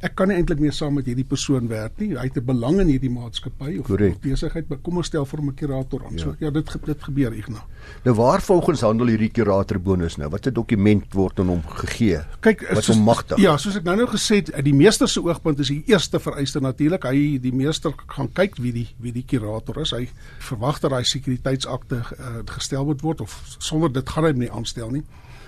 ek 0.03 0.15
kan 0.19 0.27
nie 0.27 0.35
eintlik 0.35 0.59
meer 0.59 0.73
saam 0.75 0.97
met 0.99 1.07
hierdie 1.07 1.25
persoon 1.27 1.69
werk 1.71 1.99
nie. 2.01 2.11
Hy 2.17 2.25
het 2.27 2.37
'n 2.37 2.45
belang 2.45 2.79
in 2.81 2.89
hierdie 2.91 3.11
maatskappy 3.11 3.77
of, 3.79 3.89
of 3.89 4.19
besigheid, 4.21 4.67
maar 4.69 4.79
kom 4.83 4.97
ons 4.97 5.07
stel 5.07 5.25
vir 5.25 5.39
'n 5.39 5.53
kurator 5.55 6.05
aan. 6.05 6.17
Ja. 6.17 6.23
So 6.23 6.35
ja, 6.39 6.49
dit 6.49 6.67
dit 6.85 7.03
gebeur 7.03 7.33
Ignas. 7.33 7.63
Nou 8.03 8.15
waar 8.15 8.41
volgens 8.41 8.81
handel 8.81 9.07
hierdie 9.07 9.31
kurator 9.31 9.79
bonus 9.79 10.17
nou? 10.17 10.29
Watter 10.29 10.53
dokument 10.53 11.13
word 11.13 11.39
aan 11.39 11.47
hom 11.47 11.61
gegee? 11.61 12.19
Kyk, 12.39 12.67
wat 12.73 12.85
hom 12.85 13.03
magtig. 13.03 13.37
Ja, 13.37 13.57
soos 13.57 13.75
ek 13.75 13.83
nou 13.83 13.95
nou 13.95 14.07
gesê 14.07 14.35
het, 14.35 14.51
die 14.63 14.73
meester 14.73 15.07
se 15.07 15.21
oogpunt 15.21 15.59
is 15.59 15.67
die 15.67 15.83
eerste 15.87 16.19
vereiste 16.19 16.59
natuurlik. 16.59 17.03
Hy 17.03 17.39
die 17.39 17.53
meester 17.53 17.93
gaan 18.07 18.31
kyk 18.33 18.57
wie 18.57 18.71
die 18.71 18.87
wie 18.99 19.11
die 19.11 19.25
kurator 19.25 19.81
is. 19.81 19.91
Hy 19.91 20.09
verwag 20.39 20.79
dat 20.79 20.91
daai 20.91 21.03
sekuriteitsakte 21.03 21.95
uh, 21.95 22.43
gestel 22.45 22.85
moet 22.85 23.01
word 23.01 23.21
of 23.21 23.41
sonder 23.57 23.91
dit 23.91 24.09
gaan 24.09 24.23
hy 24.23 24.31
nie 24.31 24.51
aanstel 24.51 24.89
nie. 24.89 25.03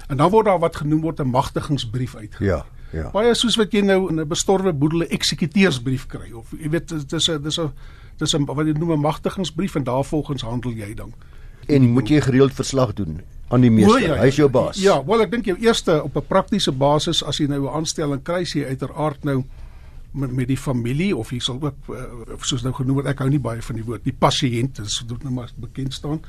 En 0.07 0.17
dan 0.17 0.29
word 0.31 0.45
daar 0.45 0.59
wat 0.59 0.75
genoem 0.75 1.01
word 1.01 1.19
'n 1.19 1.29
magtigingsbrief 1.29 2.15
uitgegee. 2.15 2.47
Ja. 2.47 2.65
Ja. 2.95 3.09
Baie 3.11 3.33
soos 3.35 3.57
wat 3.59 3.73
jy 3.75 3.81
nou 3.83 4.07
in 4.09 4.19
'n 4.21 4.27
bestorwe 4.27 4.73
boedel 4.73 5.03
'n 5.03 5.11
eksekuteursbrief 5.11 6.07
kry 6.07 6.31
of 6.31 6.51
jy 6.51 6.69
weet 6.69 6.87
dis 6.87 7.29
'n 7.29 7.41
dis 7.43 7.59
'n 7.59 7.71
dis 8.17 8.33
'n 8.33 8.45
wat 8.45 8.65
jy 8.65 8.73
noem 8.73 8.91
'n 8.91 8.99
magtigingsbrief 8.99 9.75
en 9.75 9.83
daarvolgens 9.83 10.41
handel 10.41 10.71
jy 10.71 10.93
dan. 10.93 11.13
En 11.67 11.89
moet 11.91 12.07
jy 12.07 12.21
gereeld 12.21 12.53
verslag 12.53 12.93
doen 12.93 13.21
aan 13.49 13.61
die 13.61 13.71
meester. 13.71 13.99
Ja, 13.99 14.15
ja, 14.15 14.21
hy 14.21 14.27
is 14.27 14.35
jou 14.35 14.49
baas. 14.49 14.77
Ja, 14.81 15.05
wel 15.05 15.21
ek 15.21 15.31
dink 15.31 15.45
jou 15.45 15.57
eerste 15.59 16.03
op 16.03 16.15
'n 16.15 16.27
praktiese 16.27 16.71
basis 16.71 17.23
as 17.23 17.37
jy 17.37 17.47
nou 17.47 17.63
'n 17.63 17.73
aanstelling 17.73 18.23
kry, 18.23 18.43
jy 18.43 18.65
uiteraard 18.65 19.23
nou 19.23 19.43
met 20.15 20.31
met 20.31 20.47
die 20.47 20.57
familie 20.57 21.15
of 21.15 21.31
jy 21.31 21.39
sal 21.39 21.59
ook 21.61 21.89
uh, 21.89 22.35
soos 22.39 22.63
nou 22.63 22.73
genoem 22.73 22.95
word 22.95 23.07
ek 23.11 23.19
hou 23.19 23.29
nie 23.29 23.39
baie 23.39 23.61
van 23.61 23.75
die 23.75 23.83
woord 23.83 24.03
die 24.03 24.15
pasiënt 24.15 24.79
is 24.79 25.03
dit 25.07 25.23
nou 25.23 25.33
maar 25.33 25.51
bekend 25.59 25.93
staan 25.93 26.21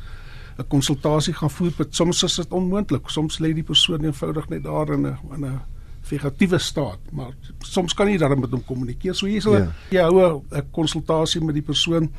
'n 0.58 0.66
konsultasie 0.68 1.34
gaan 1.34 1.50
voer 1.50 1.72
soms 1.90 2.22
is 2.22 2.36
dit 2.36 2.52
onmoontlik 2.52 3.08
soms 3.08 3.38
lê 3.38 3.52
die 3.54 3.62
persoon 3.62 4.04
eenvoudig 4.04 4.48
net 4.48 4.62
daar 4.62 4.92
in 4.92 5.06
'n 5.06 5.18
in 5.34 5.44
'n 5.44 5.60
vegetatiewe 6.06 6.58
staat, 6.58 7.10
maar 7.12 7.34
soms 7.66 7.94
kan 7.94 8.08
jy 8.10 8.18
daarmee 8.18 8.46
met 8.46 8.54
hom 8.54 8.64
kommunikeer. 8.64 9.14
So 9.14 9.26
jy 9.26 9.40
sal 9.42 9.58
ja. 9.58 9.66
jy 9.90 10.02
hou 10.06 10.42
'n 10.50 10.70
konsultasie 10.72 11.42
met 11.44 11.54
die 11.54 11.66
persoon. 11.66 12.10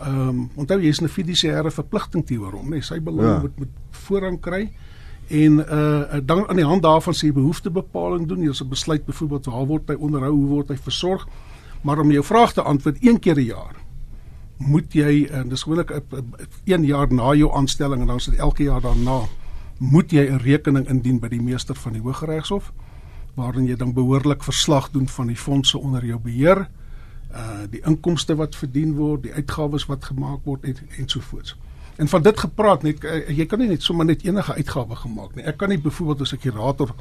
Ehm 0.00 0.28
um, 0.28 0.50
onthou 0.56 0.80
jy 0.80 0.88
is 0.88 1.00
'n 1.00 1.08
fiduciêre 1.08 1.70
verpligting 1.70 2.26
teenoor 2.26 2.52
hom, 2.52 2.70
nee, 2.70 2.82
sy 2.82 3.00
belang 3.00 3.28
ja. 3.28 3.38
moet 3.40 3.58
met 3.58 3.68
voorrang 3.90 4.40
kry. 4.40 4.72
En 5.28 5.58
uh 5.58 6.20
dan 6.22 6.48
aan 6.48 6.56
die 6.56 6.64
hand 6.64 6.82
daarvan 6.82 7.14
sê 7.14 7.32
behoeftebepaling 7.32 8.28
doen. 8.28 8.42
Jy 8.42 8.52
sal 8.52 8.68
besluit 8.68 9.04
byvoorbeeld 9.04 9.46
waar 9.46 9.66
word 9.66 9.88
hy 9.88 9.94
onderhou, 9.94 10.32
hoe 10.32 10.48
word 10.48 10.68
hy 10.68 10.76
versorg. 10.76 11.28
Maar 11.82 11.98
om 11.98 12.10
jou 12.10 12.24
vraag 12.24 12.52
te 12.52 12.62
antwoord, 12.62 12.96
een 13.00 13.18
keer 13.18 13.36
'n 13.36 13.44
jaar 13.44 13.76
moet 14.56 14.92
jy 14.92 15.28
en 15.30 15.48
dis 15.48 15.62
gewoonlik 15.62 15.92
'n 16.64 16.84
jaar 16.84 17.12
na 17.12 17.34
jou 17.34 17.52
aanstelling 17.52 18.00
en 18.00 18.06
dan 18.06 18.16
is 18.16 18.24
dit 18.24 18.38
elke 18.38 18.62
jaar 18.62 18.80
daarna 18.80 19.28
moet 19.78 20.10
jy 20.10 20.30
'n 20.30 20.38
rekening 20.38 20.88
indien 20.88 21.18
by 21.20 21.28
die 21.28 21.42
meester 21.42 21.74
van 21.74 21.92
die 21.92 22.00
Hooggeregshof 22.00 22.72
waarin 23.36 23.68
jy 23.68 23.76
dan 23.76 23.92
behoorlik 23.92 24.44
verslag 24.44 24.90
doen 24.90 25.08
van 25.08 25.26
die 25.30 25.36
fondse 25.36 25.78
onder 25.78 26.04
jou 26.04 26.18
beheer, 26.18 26.66
uh 27.32 27.66
die 27.70 27.82
inkomste 27.84 28.36
wat 28.36 28.56
verdien 28.56 28.94
word, 28.96 29.22
die 29.26 29.32
uitgawes 29.32 29.86
wat 29.90 30.04
gemaak 30.04 30.44
word 30.44 30.64
en 30.64 30.76
ensovoorts. 30.96 31.56
En 31.96 32.08
van 32.08 32.22
dit 32.22 32.38
gepraat 32.40 32.82
net 32.82 33.04
uh, 33.04 33.28
jy 33.28 33.46
kan 33.46 33.60
nie 33.60 33.68
net 33.68 33.82
sommer 33.82 34.06
net 34.06 34.24
enige 34.24 34.54
uitgawe 34.54 34.96
gemaak 34.96 35.36
nie. 35.36 35.44
Ek 35.44 35.56
kan 35.60 35.68
nie 35.72 35.80
byvoorbeeld 35.80 36.20
as 36.20 36.32
'n 36.32 36.40
kurator 36.40 36.94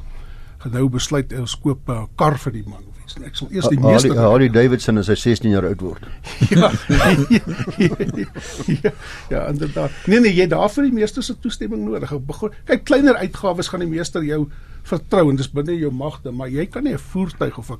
nou 0.71 0.89
besluit 0.89 1.33
ons 1.39 1.55
koop 1.61 1.89
'n 1.89 1.91
uh, 1.91 2.05
kar 2.15 2.37
vir 2.39 2.51
die 2.51 2.63
man 2.65 2.83
of 2.89 2.97
iets. 3.03 3.15
Ek 3.25 3.35
sal 3.35 3.47
eers 3.51 3.67
die 3.69 3.79
Harley, 3.79 3.93
meester 3.93 4.19
Harley 4.21 4.49
Davidson 4.49 4.97
as 4.97 5.07
hy 5.07 5.15
16 5.15 5.51
jaar 5.51 5.65
oud 5.65 5.81
word. 5.81 6.05
ja, 6.49 6.71
ja, 8.83 8.91
ja, 9.29 9.47
inderdaad. 9.47 9.91
Nee 10.05 10.19
nee, 10.19 10.33
jy 10.33 10.47
het 10.47 10.53
daarvoor 10.53 10.83
die 10.89 10.93
meester 10.93 11.23
se 11.23 11.35
toestemming 11.39 11.85
nodig. 11.85 12.13
Begin, 12.25 12.53
kyk, 12.65 12.85
kleiner 12.85 13.15
uitgawes 13.21 13.67
gaan 13.67 13.85
die 13.85 13.91
meester 13.91 14.23
jou 14.23 14.45
vertrou 14.85 15.29
en 15.29 15.35
dis 15.39 15.49
binne 15.49 15.77
jou 15.77 15.91
magte, 15.91 16.31
maar 16.31 16.49
jy 16.49 16.65
kan 16.65 16.83
nie 16.83 16.93
'n 16.93 16.99
voertuig 17.11 17.57
of 17.57 17.71
'n 17.71 17.79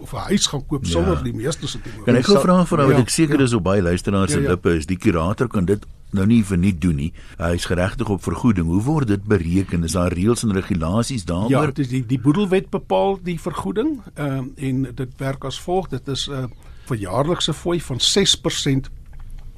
of 0.00 0.12
'n 0.12 0.28
huis 0.28 0.46
gaan 0.46 0.66
koop 0.66 0.86
sonder 0.86 1.16
ja. 1.16 1.22
die 1.22 1.34
meester 1.34 1.68
se 1.68 1.80
toestemming. 1.80 2.04
Kan 2.04 2.16
ek 2.16 2.24
gou 2.24 2.40
vra 2.40 2.64
vir 2.64 2.86
wat 2.86 2.98
ek 2.98 3.10
seker 3.10 3.38
ja. 3.38 3.44
is 3.44 3.52
op 3.52 3.62
baie 3.62 3.82
luisteraars 3.82 4.32
se 4.32 4.40
ja, 4.40 4.44
ja. 4.44 4.50
lippe 4.50 4.76
is 4.76 4.86
die 4.86 4.96
kurator 4.96 5.48
kan 5.48 5.64
dit 5.64 5.84
nou 6.16 6.26
nie 6.26 6.42
verniet 6.44 6.80
doen 6.80 6.96
nie. 7.00 7.12
Hy 7.38 7.52
is 7.58 7.68
geregtig 7.68 8.08
op 8.12 8.22
vergoeding. 8.24 8.68
Hoe 8.72 8.82
word 8.82 9.12
dit 9.12 9.24
bereken? 9.28 9.84
Is 9.86 9.96
daar 9.96 10.12
reëls 10.12 10.44
en 10.46 10.54
regulasies 10.56 11.26
daaroor? 11.28 11.50
Ja, 11.52 11.66
dit 11.72 11.84
is 11.84 11.92
die 11.92 12.04
die 12.06 12.20
boedelwet 12.20 12.70
bepaal 12.74 13.18
die 13.22 13.38
vergoeding. 13.40 13.98
Ehm 14.14 14.38
um, 14.38 14.52
en 14.56 14.86
dit 14.94 15.18
werk 15.20 15.44
as 15.44 15.60
volg. 15.60 15.88
Dit 15.92 16.08
is 16.08 16.28
'n 16.28 16.32
uh, 16.32 16.44
verjaarlikse 16.86 17.54
fooi 17.54 17.80
van 17.80 18.00
6% 18.00 18.90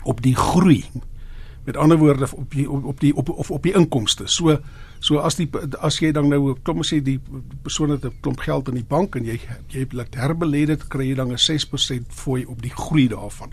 op 0.03 0.23
die 0.23 0.37
groei. 0.37 0.85
Met 1.65 1.77
ander 1.77 1.99
woorde 1.99 2.29
op 2.33 2.51
die 2.51 2.71
op, 2.71 2.85
op 2.85 3.01
die 3.01 3.15
op 3.17 3.29
of 3.29 3.51
op 3.51 3.63
die 3.63 3.75
inkomste. 3.75 4.27
So 4.27 4.59
so 4.99 5.19
as 5.19 5.37
die 5.39 5.49
as 5.79 5.99
jy 5.99 6.13
dan 6.13 6.29
nou 6.29 6.57
kom 6.63 6.81
ons 6.83 6.95
sê 6.95 7.03
die 7.05 7.21
persoon 7.63 7.91
het 7.91 8.05
'n 8.05 8.15
klomp 8.21 8.41
geld 8.41 8.69
in 8.69 8.75
die 8.75 8.89
bank 8.89 9.17
en 9.17 9.25
jy 9.25 9.41
jy 9.69 9.87
laat 9.91 10.15
herbelê 10.15 10.67
dit 10.67 10.89
kry 10.89 11.09
jy 11.09 11.15
dan 11.15 11.33
'n 11.33 11.39
6% 11.39 12.07
fooi 12.09 12.45
op 12.45 12.63
die 12.63 12.75
groei 12.75 13.09
daarvan. 13.09 13.53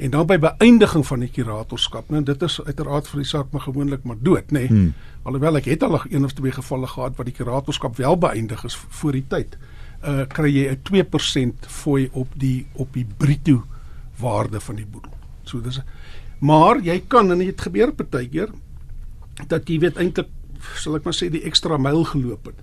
En 0.00 0.10
dan 0.10 0.26
by 0.26 0.38
beëindiging 0.40 1.04
van 1.06 1.20
die 1.20 1.28
kuratorskap, 1.28 2.08
nou 2.08 2.22
dit 2.24 2.42
is 2.46 2.56
uiteraard 2.64 3.08
vir 3.10 3.20
die 3.20 3.28
saak 3.28 3.50
maar 3.52 3.66
gewoonlik 3.66 4.06
maar 4.08 4.16
dood, 4.20 4.48
nê. 4.48 4.64
Nee. 4.64 4.68
Hmm. 4.68 4.94
Alhoewel 5.28 5.60
ek 5.60 5.68
het 5.68 5.82
al 5.84 5.98
een 6.08 6.24
of 6.24 6.32
twee 6.38 6.54
gevalle 6.56 6.88
gehad 6.88 7.18
waar 7.18 7.28
die 7.28 7.36
kuratorskap 7.36 7.98
wel 8.00 8.16
beëindig 8.16 8.64
is 8.64 8.78
voor 9.00 9.18
die 9.18 9.26
tyd. 9.28 9.58
Uh 10.00 10.24
kry 10.32 10.48
jy 10.48 10.70
'n 10.72 10.80
2% 10.88 11.68
fooi 11.68 12.08
op 12.12 12.28
die 12.34 12.66
op 12.72 12.92
die 12.96 13.04
bruto 13.04 13.64
waarde 14.16 14.60
van 14.60 14.76
die 14.80 14.86
boedel. 14.86 15.12
So 15.44 15.60
dis 15.60 15.80
maar 16.40 16.80
jy 16.80 17.02
kan 17.08 17.30
en 17.30 17.38
dit 17.38 17.60
gebeur 17.60 17.92
partykeer 17.92 18.48
dat 19.48 19.68
jy 19.68 19.78
weet 19.78 19.96
eintlik 19.96 20.28
sal 20.76 20.96
ek 20.96 21.04
maar 21.04 21.16
sê 21.16 21.28
die 21.28 21.44
ekstra 21.44 21.76
myl 21.76 22.04
geloop 22.04 22.46
het. 22.46 22.56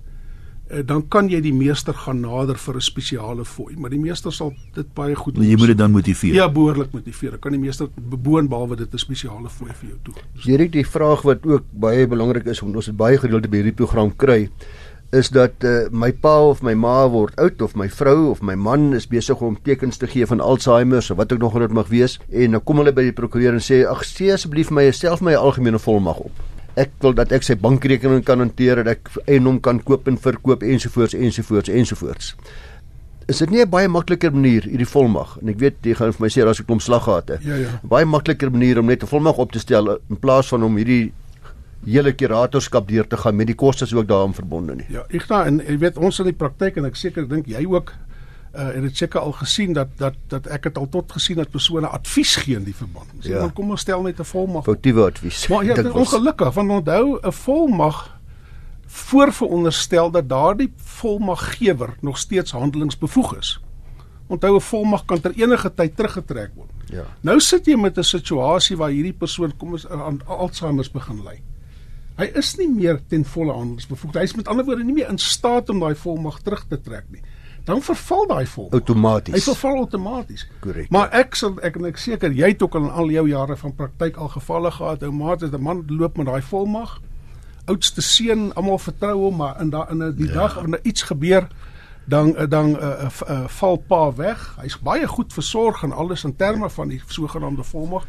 Eh, 0.68 0.82
dan 0.84 1.06
kan 1.08 1.30
jy 1.32 1.38
die 1.40 1.52
meester 1.56 1.96
gaan 1.96 2.20
nader 2.20 2.58
vir 2.60 2.76
'n 2.76 2.80
spesiale 2.80 3.44
fooi, 3.44 3.76
maar 3.76 3.90
die 3.90 3.98
meester 3.98 4.32
sal 4.32 4.52
dit 4.74 4.94
baie 4.94 5.14
goed 5.14 5.34
doen. 5.34 5.44
Jy 5.44 5.56
moet 5.56 5.66
dit 5.66 5.78
dan 5.78 5.90
motiveer. 5.90 6.34
Ja, 6.34 6.48
behoorlik 6.48 6.92
motiveer. 6.92 7.30
Dan 7.30 7.38
kan 7.38 7.52
die 7.52 7.60
meester 7.60 7.88
beboon 7.96 8.48
behalwe 8.48 8.76
dit 8.76 8.92
'n 8.92 8.98
spesiale 8.98 9.48
fooi 9.48 9.72
vir 9.72 9.88
jou 9.88 9.98
toe. 10.02 10.14
Hierdie 10.34 10.68
die 10.68 10.86
vraag 10.86 11.22
wat 11.22 11.46
ook 11.46 11.62
baie 11.72 12.06
belangrik 12.06 12.44
is 12.46 12.62
om 12.62 12.74
ons 12.74 12.86
het 12.86 12.96
baie 12.96 13.18
gereeld 13.18 13.50
by 13.50 13.56
hierdie 13.56 13.72
program 13.72 14.16
kry 14.16 14.50
is 15.10 15.30
dat 15.30 15.64
uh, 15.64 15.88
my 15.90 16.12
pa 16.12 16.40
of 16.44 16.60
my 16.62 16.74
ma 16.74 17.08
word 17.08 17.32
oud 17.36 17.62
of 17.62 17.74
my 17.74 17.88
vrou 17.88 18.30
of 18.30 18.42
my 18.42 18.54
man 18.54 18.92
is 18.92 19.06
besig 19.06 19.40
om 19.40 19.56
tekens 19.62 19.96
te 19.96 20.06
gee 20.06 20.26
van 20.26 20.40
Alzheimer 20.40 20.98
of 20.98 21.16
wat 21.16 21.32
ook 21.32 21.38
nog 21.38 21.58
dit 21.58 21.72
mag 21.72 21.88
wees 21.88 22.20
en 22.28 22.50
dan 22.50 22.62
kom 22.62 22.76
hulle 22.76 22.92
by 22.92 23.02
die 23.02 23.16
prokureur 23.16 23.56
en 23.56 23.64
sê 23.64 23.86
ag 23.88 24.04
sê 24.04 24.32
asseblief 24.34 24.70
my 24.70 24.90
self 24.90 25.20
my 25.24 25.34
algemene 25.34 25.78
volmag 25.78 26.20
op 26.28 26.57
ek 26.78 26.94
wil 27.04 27.14
dat 27.18 27.32
ek 27.34 27.46
sy 27.46 27.56
bankrekening 27.58 28.24
kan 28.26 28.42
hanteer 28.42 28.82
dat 28.82 28.96
ek 28.96 29.12
eiendom 29.26 29.60
kan 29.64 29.80
koop 29.82 30.08
en 30.10 30.18
verkoop 30.18 30.62
ensovoorts 30.62 31.16
ensovoorts 31.18 31.68
ensovoorts. 31.68 32.34
Is 33.28 33.38
dit 33.42 33.50
nie 33.50 33.60
'n 33.60 33.68
baie 33.68 33.88
makliker 33.88 34.32
manier 34.32 34.62
hierdie 34.62 34.88
volmag 34.88 35.38
en 35.42 35.48
ek 35.48 35.58
weet 35.58 35.76
jy 35.82 35.94
gaan 35.94 36.12
vir 36.12 36.22
my 36.22 36.28
sê 36.28 36.44
daar's 36.44 36.60
'n 36.60 36.64
klomp 36.64 36.82
slaggate. 36.82 37.38
Ja 37.44 37.56
ja. 37.56 37.80
Baie 37.82 38.04
makliker 38.04 38.50
manier 38.50 38.78
om 38.78 38.86
net 38.86 39.02
'n 39.02 39.06
volmag 39.06 39.36
op 39.38 39.52
te 39.52 39.58
stel 39.58 39.98
in 40.10 40.16
plaas 40.16 40.48
van 40.48 40.62
om 40.62 40.76
hierdie 40.76 41.12
hele 41.86 42.12
kuratorskap 42.12 42.88
deur 42.88 43.06
te 43.06 43.16
gaan 43.16 43.36
met 43.36 43.46
die 43.46 43.54
kostes 43.54 43.94
ook 43.94 44.08
daaraan 44.08 44.34
verbonde 44.34 44.74
nie. 44.74 44.86
Ja, 44.88 45.04
ek 45.10 45.22
staan 45.22 45.46
en 45.46 45.60
jy 45.66 45.78
weet 45.78 45.98
ons 45.98 46.18
in 46.18 46.24
die 46.24 46.36
praktyk 46.36 46.76
en 46.76 46.84
ek 46.84 46.96
seker 46.96 47.28
dink 47.28 47.46
jy 47.46 47.64
ook 47.66 47.92
uh, 48.54 48.74
en 48.76 48.82
dit 48.82 48.96
seker 48.96 49.20
al 49.20 49.32
gesien 49.32 49.72
dat 49.72 49.88
dat 49.96 50.14
dat 50.28 50.46
ek 50.46 50.64
het 50.70 50.78
al 50.78 50.88
tot 50.88 51.12
gesien 51.12 51.36
dat 51.36 51.50
persone 51.50 51.86
advies 51.86 52.36
gee 52.36 52.56
in 52.56 52.64
die 52.64 52.74
verband. 52.74 53.10
Sê 53.20 53.34
ja. 53.34 53.38
dan 53.44 53.52
kom 53.52 53.70
ons 53.70 53.80
stel 53.80 54.02
net 54.02 54.20
'n 54.20 54.24
volmag. 54.24 54.64
Foutiewe 54.64 55.04
advies. 55.04 55.46
Maar 55.48 55.64
ja, 55.64 55.74
dit 55.80 55.86
is 55.86 55.92
ongelukkig 55.92 56.54
want 56.54 56.70
onthou 56.70 57.18
'n 57.22 57.32
volmag 57.32 58.16
voorveronderstel 58.86 60.10
dat 60.10 60.28
daardie 60.28 60.72
volmaggewer 60.76 61.96
nog 62.00 62.18
steeds 62.18 62.50
handelingsbevoeg 62.50 63.36
is. 63.36 63.60
Onthou 64.26 64.56
'n 64.56 64.60
volmag 64.60 65.04
kan 65.04 65.20
ter 65.20 65.32
enige 65.36 65.74
tyd 65.74 65.96
teruggetrek 65.96 66.50
word. 66.54 66.70
Ja. 66.86 67.04
Nou 67.20 67.40
sit 67.40 67.66
jy 67.66 67.76
met 67.76 67.98
'n 67.98 68.02
situasie 68.02 68.76
waar 68.76 68.90
hierdie 68.90 69.12
persoon 69.18 69.56
kom 69.56 69.72
ons 69.72 69.88
aan 69.88 70.26
Alzheimer 70.26 70.88
begin 70.92 71.22
ly. 71.24 71.42
Hy 72.16 72.30
is 72.34 72.56
nie 72.56 72.68
meer 72.68 73.00
ten 73.06 73.24
volle 73.24 73.52
handelingsbevoeg. 73.52 74.14
Hy 74.14 74.22
is 74.22 74.34
met 74.34 74.48
ander 74.48 74.64
woorde 74.64 74.84
nie 74.84 74.94
meer 74.94 75.08
in 75.08 75.18
staat 75.18 75.68
om 75.68 75.78
daai 75.78 75.94
volmag 75.94 76.40
terug 76.42 76.66
te 76.68 76.80
trek 76.80 77.04
nie 77.10 77.22
dan 77.68 77.82
verval 77.84 78.26
daai 78.26 78.46
vol. 78.48 78.70
Outomaties. 78.72 79.34
Hy 79.34 79.40
verval 79.52 79.82
outomaties. 79.84 80.46
Korrek. 80.64 80.88
Maar 80.94 81.12
ek 81.20 81.36
sal 81.36 81.58
ek 81.64 81.76
en 81.76 81.88
ek 81.90 82.00
seker 82.00 82.32
jy 82.32 82.54
het 82.54 82.62
ook 82.64 82.78
al 82.78 82.86
in 82.88 82.94
al 83.02 83.12
jou 83.12 83.26
jare 83.28 83.56
van 83.60 83.74
praktyk 83.76 84.16
al 84.16 84.30
gevalle 84.32 84.70
gehad. 84.72 85.04
Ou 85.04 85.12
maat 85.12 85.44
is 85.44 85.52
'n 85.52 85.60
man 85.62 85.84
loop 85.86 86.16
met 86.16 86.26
daai 86.26 86.42
volmag. 86.42 87.00
Oudste 87.68 88.00
seun, 88.00 88.54
almal 88.54 88.78
vertrou 88.78 89.16
hom, 89.26 89.36
maar 89.36 89.60
in 89.60 89.70
daai 89.70 89.86
in 89.90 90.14
die 90.16 90.26
ja. 90.26 90.32
dag 90.32 90.54
wanneer 90.54 90.80
iets 90.82 91.02
gebeur 91.02 91.48
dan 92.08 92.32
dan 92.48 92.68
uh, 92.68 93.04
uh, 93.04 93.08
uh, 93.28 93.44
val 93.46 93.76
pa 93.76 94.14
weg. 94.14 94.56
Hy's 94.60 94.78
baie 94.80 95.06
goed 95.06 95.32
versorg 95.32 95.82
en 95.82 95.92
alles 95.92 96.24
in 96.24 96.36
terme 96.36 96.70
van 96.70 96.88
die 96.88 97.02
sogenaamde 97.06 97.62
volmag. 97.62 98.06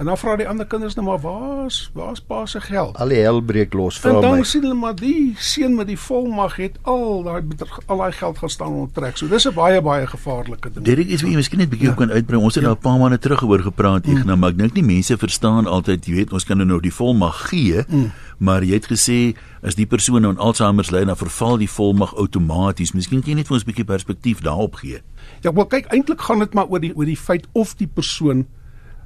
En 0.00 0.06
dan 0.06 0.16
vra 0.16 0.32
die 0.40 0.46
ander 0.48 0.64
kinders 0.64 0.94
nou 0.96 1.04
maar 1.04 1.18
waar's 1.20 1.90
waar's 1.92 2.20
pa 2.24 2.46
se 2.48 2.60
geld? 2.64 2.96
Al 2.96 3.10
die 3.12 3.18
hel 3.20 3.42
breek 3.44 3.74
los 3.76 3.98
vir 4.00 4.14
my. 4.14 4.16
En 4.16 4.24
dan 4.24 4.38
my. 4.40 4.44
sien 4.48 4.62
hulle 4.64 4.78
maar 4.80 4.94
die 4.96 5.34
seun 5.36 5.74
met 5.76 5.90
die 5.90 5.98
volmag 6.00 6.56
het 6.56 6.78
al 6.88 7.20
daai 7.26 7.42
al 7.84 8.00
daai 8.00 8.12
geld 8.16 8.38
gaan 8.40 8.52
staan 8.54 8.78
onttrek. 8.86 9.18
So 9.20 9.28
dis 9.28 9.44
'n 9.44 9.52
baie 9.54 9.82
baie 9.84 10.06
gevaarlike 10.06 10.72
ding. 10.72 10.84
Dit 10.84 10.98
is 10.98 11.20
wie 11.20 11.30
jy 11.30 11.36
miskien 11.36 11.58
net 11.58 11.68
bietjie 11.68 11.88
ja. 11.92 11.94
kan 11.94 12.10
uitbrei. 12.10 12.40
Ons 12.40 12.54
het 12.54 12.64
ja. 12.64 12.70
nou 12.70 12.78
'n 12.78 12.82
paar 12.82 12.98
maande 12.98 13.18
terug 13.18 13.42
oor 13.42 13.60
gepraat 13.60 14.06
hier, 14.06 14.24
mm. 14.24 14.38
maar 14.38 14.50
ek 14.50 14.58
dink 14.58 14.72
nie 14.72 14.84
mense 14.84 15.16
verstaan 15.16 15.66
altyd, 15.66 16.06
jy 16.06 16.14
weet, 16.14 16.32
ons 16.32 16.44
kan 16.44 16.56
nou 16.56 16.80
die 16.80 16.94
volmag 16.94 17.48
gee, 17.48 17.84
mm. 17.88 18.10
maar 18.38 18.64
jy 18.64 18.74
het 18.80 18.86
gesê 18.86 19.36
as 19.62 19.74
die 19.74 19.86
persoon 19.86 20.22
nou 20.22 20.32
aan 20.32 20.40
Alzheimer 20.40 20.88
ly, 20.90 21.04
dan 21.04 21.16
verval 21.16 21.58
die 21.58 21.68
volmag 21.68 22.16
outomaties. 22.16 22.92
Miskien 22.92 23.20
kan 23.20 23.30
jy 23.30 23.36
net 23.36 23.46
vir 23.46 23.54
ons 23.54 23.64
'n 23.64 23.66
bietjie 23.66 23.84
perspektief 23.84 24.40
daarop 24.40 24.74
gee. 24.74 25.02
Ja, 25.42 25.52
wel 25.52 25.66
kyk, 25.66 25.92
eintlik 25.92 26.20
gaan 26.20 26.38
dit 26.38 26.54
maar 26.54 26.66
oor 26.68 26.80
die 26.80 26.96
oor 26.96 27.04
die 27.04 27.16
feit 27.16 27.46
of 27.52 27.76
die 27.76 27.88
persoon 27.88 28.46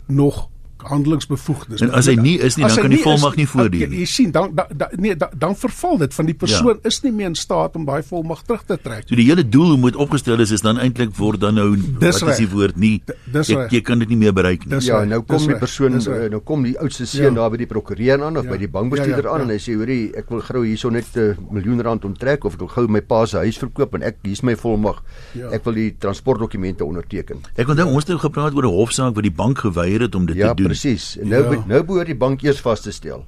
nog 0.06 0.53
handelingsbevoegdes. 0.82 1.80
En 1.80 1.90
as 1.90 2.06
hy 2.10 2.14
nie 2.18 2.38
is 2.38 2.56
nie, 2.56 2.66
dan 2.66 2.76
kan 2.76 2.92
die 2.92 3.02
volmag 3.02 3.36
nie 3.36 3.46
voortduur 3.48 3.88
nie. 3.88 4.02
Jy 4.04 4.08
sien, 4.10 4.30
dan 4.34 4.54
dan 4.54 4.66
da, 4.76 4.88
nee, 5.00 5.16
da, 5.16 5.30
dan 5.38 5.56
verval 5.56 5.98
dit 5.98 6.14
van 6.14 6.28
die 6.28 6.34
persoon 6.34 6.74
ja. 6.76 6.88
is 6.90 7.00
nie 7.02 7.12
meer 7.12 7.32
in 7.32 7.38
staat 7.38 7.76
om 7.76 7.84
daai 7.88 8.02
volmag 8.02 8.42
terug 8.42 8.64
te 8.68 8.78
trek. 8.82 9.06
So 9.08 9.18
die 9.18 9.26
hele 9.28 9.44
doel 9.48 9.76
moet 9.80 9.96
opgestel 9.96 10.40
is 10.40 10.50
is 10.54 10.64
dan 10.64 10.80
eintlik 10.82 11.14
word 11.16 11.40
dan 11.44 11.58
nou 11.60 11.68
dis 11.76 12.20
wat 12.20 12.34
is 12.34 12.42
die 12.42 12.50
woord 12.50 12.76
nie. 12.80 12.94
Jy, 13.32 13.58
jy 13.70 13.80
kan 13.86 14.02
dit 14.02 14.12
nie 14.12 14.20
meer 14.20 14.34
bereik 14.36 14.66
nie. 14.66 14.80
Ja, 14.84 15.04
nou 15.08 15.22
kom 15.28 15.46
die 15.46 15.58
persoon 15.60 16.00
nou 16.30 16.40
kom 16.44 16.64
die 16.66 16.74
oudste 16.80 17.06
seun 17.08 17.30
ja. 17.30 17.34
daar 17.40 17.52
by 17.54 17.60
die 17.62 17.70
prokureur 17.70 18.24
aan 18.26 18.38
of 18.40 18.48
ja. 18.48 18.54
by 18.54 18.60
die 18.60 18.70
bankbestuurder 18.70 19.24
ja, 19.24 19.28
ja, 19.28 19.34
aan 19.34 19.44
ja. 19.44 19.48
en 19.48 19.54
hy 19.54 19.60
sê 19.62 19.76
hoorie, 19.78 20.02
ek 20.18 20.30
wil 20.32 20.42
gou 20.44 20.64
hierso 20.64 20.90
net 20.90 21.08
'n 21.14 21.34
uh, 21.34 21.52
miljoen 21.54 21.82
rand 21.84 22.04
onttrek 22.04 22.44
of 22.44 22.56
ek 22.56 22.64
wil 22.64 22.72
gou 22.72 22.86
my 22.88 23.00
pa 23.00 23.24
se 23.26 23.38
huis 23.38 23.58
verkoop 23.60 23.94
en 23.98 24.02
ek 24.02 24.20
hier's 24.24 24.42
my 24.42 24.56
volmag. 24.56 25.02
Ja. 25.38 25.50
Ek 25.54 25.64
wil 25.64 25.78
die 25.78 25.90
transportdokumente 25.98 26.84
onderteken. 26.84 27.42
Ek 27.56 27.68
onthou 27.68 27.88
ons 27.88 28.04
het 28.04 28.14
nou 28.14 28.20
gepraat 28.20 28.54
oor 28.54 28.66
'n 28.66 28.74
hofsaak 28.74 29.14
waar 29.14 29.26
die 29.26 29.34
bank 29.34 29.58
geweier 29.58 30.00
het 30.06 30.14
om 30.14 30.26
dit 30.26 30.36
ja, 30.36 30.54
te 30.54 30.62
doen. 30.62 30.63
Ja, 30.64 30.72
presies. 30.72 31.14
Nou 31.22 31.44
ja. 31.44 31.62
nou 31.68 31.82
behoort 31.86 32.10
die 32.10 32.18
bank 32.18 32.42
eers 32.44 32.62
vas 32.64 32.82
te 32.84 32.92
stel 32.92 33.24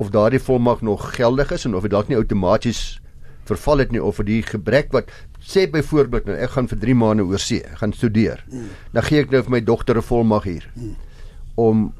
of 0.00 0.08
daardie 0.14 0.40
volmag 0.40 0.80
nog 0.80 1.10
geldig 1.16 1.50
is 1.52 1.66
en 1.68 1.74
of 1.76 1.84
dit 1.84 1.92
dalk 1.92 2.08
nie 2.08 2.16
outomaties 2.16 3.00
verval 3.50 3.82
het 3.82 3.90
nie 3.92 4.00
of 4.00 4.16
vir 4.20 4.28
die 4.28 4.40
gebrek 4.46 4.94
wat 4.96 5.10
sê 5.44 5.66
byvoorbeeld 5.68 6.30
nou 6.30 6.36
ek 6.40 6.54
gaan 6.54 6.68
vir 6.70 6.80
3 6.80 6.94
maande 6.96 7.26
oor 7.26 7.42
see, 7.42 7.60
gaan 7.80 7.92
studeer. 7.92 8.44
Mm. 8.48 8.70
Dan 8.94 9.06
gee 9.08 9.24
ek 9.24 9.34
nou 9.34 9.42
vir 9.44 9.56
my 9.56 9.60
dogter 9.60 9.98
'n 9.98 10.06
volmag 10.06 10.44
hier 10.48 10.70
mm. 10.76 10.94
om 11.56 11.92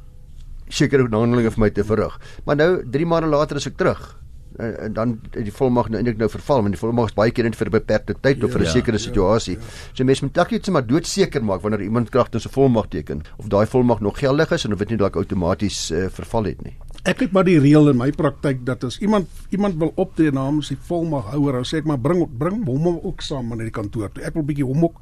sekere 0.68 1.08
handelinge 1.10 1.50
vir 1.50 1.60
my 1.60 1.70
te 1.70 1.84
verrig. 1.84 2.16
Maar 2.46 2.56
nou 2.56 2.70
3 2.86 3.06
maande 3.06 3.28
later 3.28 3.56
is 3.56 3.66
ek 3.66 3.76
terug 3.76 4.16
en, 4.59 4.76
en 4.87 4.92
dan 4.92 5.14
die 5.30 5.52
volmag 5.52 5.88
nou 5.88 6.00
eintlik 6.00 6.19
nou 6.19 6.28
verval 6.30 6.62
want 6.64 6.75
die 6.75 6.80
volmag 6.80 7.11
is 7.11 7.16
baie 7.16 7.30
keer 7.30 7.45
net 7.45 7.57
vir 7.57 7.69
'n 7.69 7.76
beperkte 7.76 8.14
tyd 8.21 8.38
ja, 8.38 8.45
of 8.45 8.52
vir 8.52 8.61
'n 8.61 8.64
ja, 8.64 8.71
sekere 8.71 8.99
ja, 8.99 9.04
situasie. 9.04 9.54
Ja, 9.54 9.61
ja. 9.61 9.95
So 9.95 10.04
mense 10.04 10.25
moet 10.25 10.35
dalk 10.35 10.50
net 10.50 10.64
sommer 10.64 10.87
doodseker 10.87 11.45
maak 11.45 11.62
wanneer 11.62 11.83
iemand 11.83 12.11
kragtens 12.11 12.47
'n 12.47 12.52
volmag 12.52 12.88
teken 12.88 13.23
of 13.37 13.49
daai 13.49 13.66
volmag 13.66 14.00
nog 14.00 14.19
geldig 14.19 14.50
is 14.52 14.64
en 14.64 14.73
of 14.73 14.78
dit 14.78 14.88
nie 14.88 14.99
dalk 14.99 15.16
outomaties 15.16 15.90
uh, 15.90 16.09
verval 16.09 16.45
het 16.45 16.62
nie. 16.62 16.76
Ek 17.04 17.21
het 17.21 17.33
maar 17.33 17.45
die 17.45 17.59
reël 17.59 17.88
in 17.88 17.97
my 17.97 18.11
praktyk 18.11 18.64
dat 18.64 18.85
as 18.85 18.99
iemand 18.99 19.28
iemand 19.50 19.76
wil 19.76 19.92
optree 19.97 20.30
namens 20.30 20.69
die 20.69 20.78
volmaghouer, 20.80 21.52
dan 21.52 21.64
sê 21.64 21.78
ek 21.78 21.85
maar 21.85 21.99
bring 21.99 22.26
bring 22.38 22.64
hom 22.66 23.00
ook 23.02 23.23
saam 23.23 23.49
na 23.49 23.57
die 23.57 23.71
kantoor 23.71 24.12
toe. 24.12 24.25
Ek 24.25 24.35
wil 24.35 24.45
bietjie 24.45 24.66
hom 24.66 24.85
ook 24.85 25.00